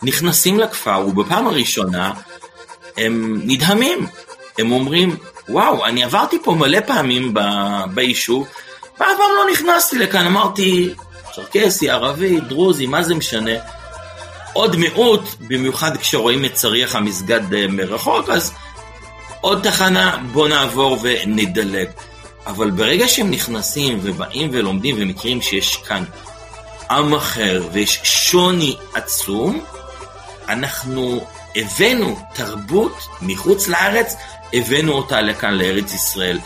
נכנסים 0.02 0.60
לכפר, 0.60 1.06
ובפעם 1.08 1.48
הראשונה 1.48 2.14
הם 2.98 3.42
נדהמים. 3.44 4.08
הם 4.58 4.72
אומרים, 4.72 5.16
וואו, 5.50 5.86
אני 5.86 6.04
עברתי 6.04 6.38
פה 6.44 6.52
מלא 6.52 6.80
פעמים 6.88 7.34
ביישוב, 7.94 8.48
ואף 9.00 9.08
פעם 9.18 9.32
לא 9.38 9.52
נכנסתי 9.52 10.00
לכאן, 10.00 10.26
אמרתי, 10.26 10.94
צ'רקסי, 11.36 11.90
ערבי, 11.90 12.40
דרוזי, 12.40 12.86
מה 12.86 13.04
זה 13.04 13.16
משנה? 13.16 13.52
עוד 14.54 14.76
מיעוט, 14.76 15.22
במיוחד 15.40 15.98
כשרואים 15.98 16.46
את 16.46 16.54
צריח 16.54 16.96
המסגד 16.96 17.54
אה, 17.54 17.68
מרחוק, 17.68 18.30
אז 18.30 18.54
עוד 19.42 19.64
תחנה, 19.64 20.18
בוא 20.32 20.48
נעבור 20.48 20.98
ונדלג. 21.02 21.88
אבל 22.48 22.72
ברגע 22.72 23.08
שהם 23.08 23.32
נכנסים 23.32 24.00
ובאים 24.02 24.50
ולומדים 24.54 24.96
ומכירים 25.00 25.42
שיש 25.42 25.76
כאן 25.76 26.04
עם 26.92 27.14
אחר 27.14 27.64
ויש 27.72 28.00
שוני 28.04 28.76
עצום, 28.94 29.64
אנחנו 30.50 31.26
הבאנו 31.56 32.20
תרבות 32.34 33.08
מחוץ 33.22 33.68
לארץ, 33.68 34.16
הבאנו 34.54 34.92
אותה 34.92 35.22
לכאן 35.22 35.54
לארץ 35.54 35.94
ישראל. 35.94 36.40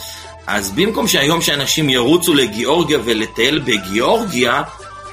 אז 0.47 0.71
במקום 0.71 1.07
שהיום 1.07 1.41
שאנשים 1.41 1.89
ירוצו 1.89 2.33
לגיאורגיה 2.33 2.99
ולטייל 3.05 3.59
בגיאורגיה, 3.59 4.61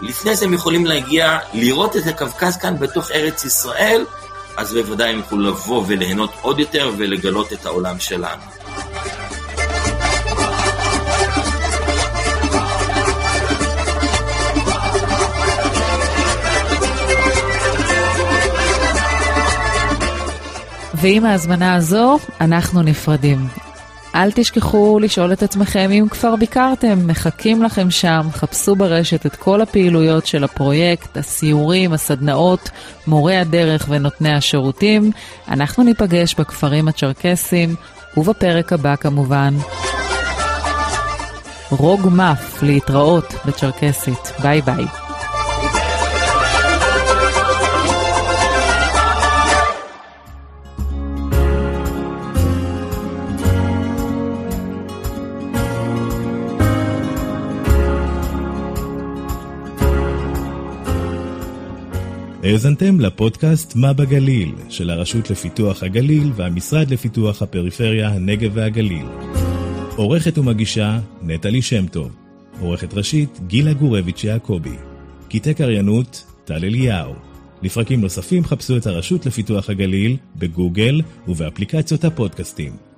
לפני 0.01 0.37
זה 0.37 0.45
הם 0.45 0.55
יכולים 0.55 0.87
להגיע, 0.87 1.39
לראות 1.53 1.97
את 1.97 2.07
הקווקז 2.07 2.57
כאן 2.57 2.79
בתוך 2.79 3.11
ארץ 3.11 3.45
ישראל, 3.45 4.05
אז 4.57 4.73
בוודאי 4.73 5.11
הם 5.11 5.19
יוכלו 5.19 5.39
לבוא 5.39 5.85
וליהנות 5.87 6.31
עוד 6.43 6.61
יותר 6.61 6.91
ולגלות 6.97 7.53
את 7.53 7.67
העולם 7.67 7.99
שלנו. 7.99 8.43
ועם 20.95 21.25
ההזמנה 21.25 21.75
הזו, 21.75 22.19
אנחנו 22.41 22.83
נפרדים. 22.83 23.64
אל 24.15 24.31
תשכחו 24.35 24.99
לשאול 24.99 25.33
את 25.33 25.43
עצמכם 25.43 25.91
אם 25.91 26.07
כבר 26.11 26.37
ביקרתם, 26.37 27.07
מחכים 27.07 27.63
לכם 27.63 27.91
שם, 27.91 28.29
חפשו 28.33 28.77
ברשת 28.77 29.27
את 29.27 29.37
כל 29.37 29.61
הפעילויות 29.61 30.27
של 30.27 30.45
הפרויקט, 30.45 31.17
הסיורים, 31.17 31.93
הסדנאות, 31.93 32.71
מורי 33.07 33.37
הדרך 33.37 33.87
ונותני 33.89 34.35
השירותים. 34.35 35.11
אנחנו 35.49 35.85
ניפגש 35.85 36.35
בכפרים 36.35 36.89
הצ'רקסים, 36.89 37.75
ובפרק 38.17 38.73
הבא 38.73 38.97
כמובן. 38.97 39.55
רוג 41.71 42.09
מף, 42.13 42.63
להתראות 42.63 43.35
בצ'רקסית. 43.47 44.33
ביי 44.43 44.63
ביי. 44.63 45.04
האזנתם 62.45 63.01
לפודקאסט 63.01 63.77
מה 63.77 63.93
בגליל 63.93 64.55
של 64.69 64.91
הרשות 64.91 65.31
לפיתוח 65.31 65.83
הגליל 65.83 66.33
והמשרד 66.35 66.91
לפיתוח 66.91 67.43
הפריפריה, 67.43 68.09
הנגב 68.09 68.51
והגליל. 68.55 69.07
עורכת 69.97 70.39
ומגישה 70.39 71.01
נטלי 71.23 71.63
שם 71.63 71.87
טוב. 71.87 72.17
עורכת 72.61 72.95
ראשית 72.95 73.41
גילה 73.47 73.73
גורביץ' 73.73 74.25
יעקבי. 74.25 74.77
קטעי 75.29 75.55
קריינות 75.55 76.25
טל 76.45 76.65
אליהו. 76.65 77.15
לפרקים 77.63 78.01
נוספים 78.01 78.45
חפשו 78.45 78.77
את 78.77 78.87
הרשות 78.87 79.27
לפיתוח 79.27 79.71
הגליל 79.71 80.17
בגוגל 80.37 81.01
ובאפליקציות 81.29 82.05
הפודקאסטים. 82.05 82.94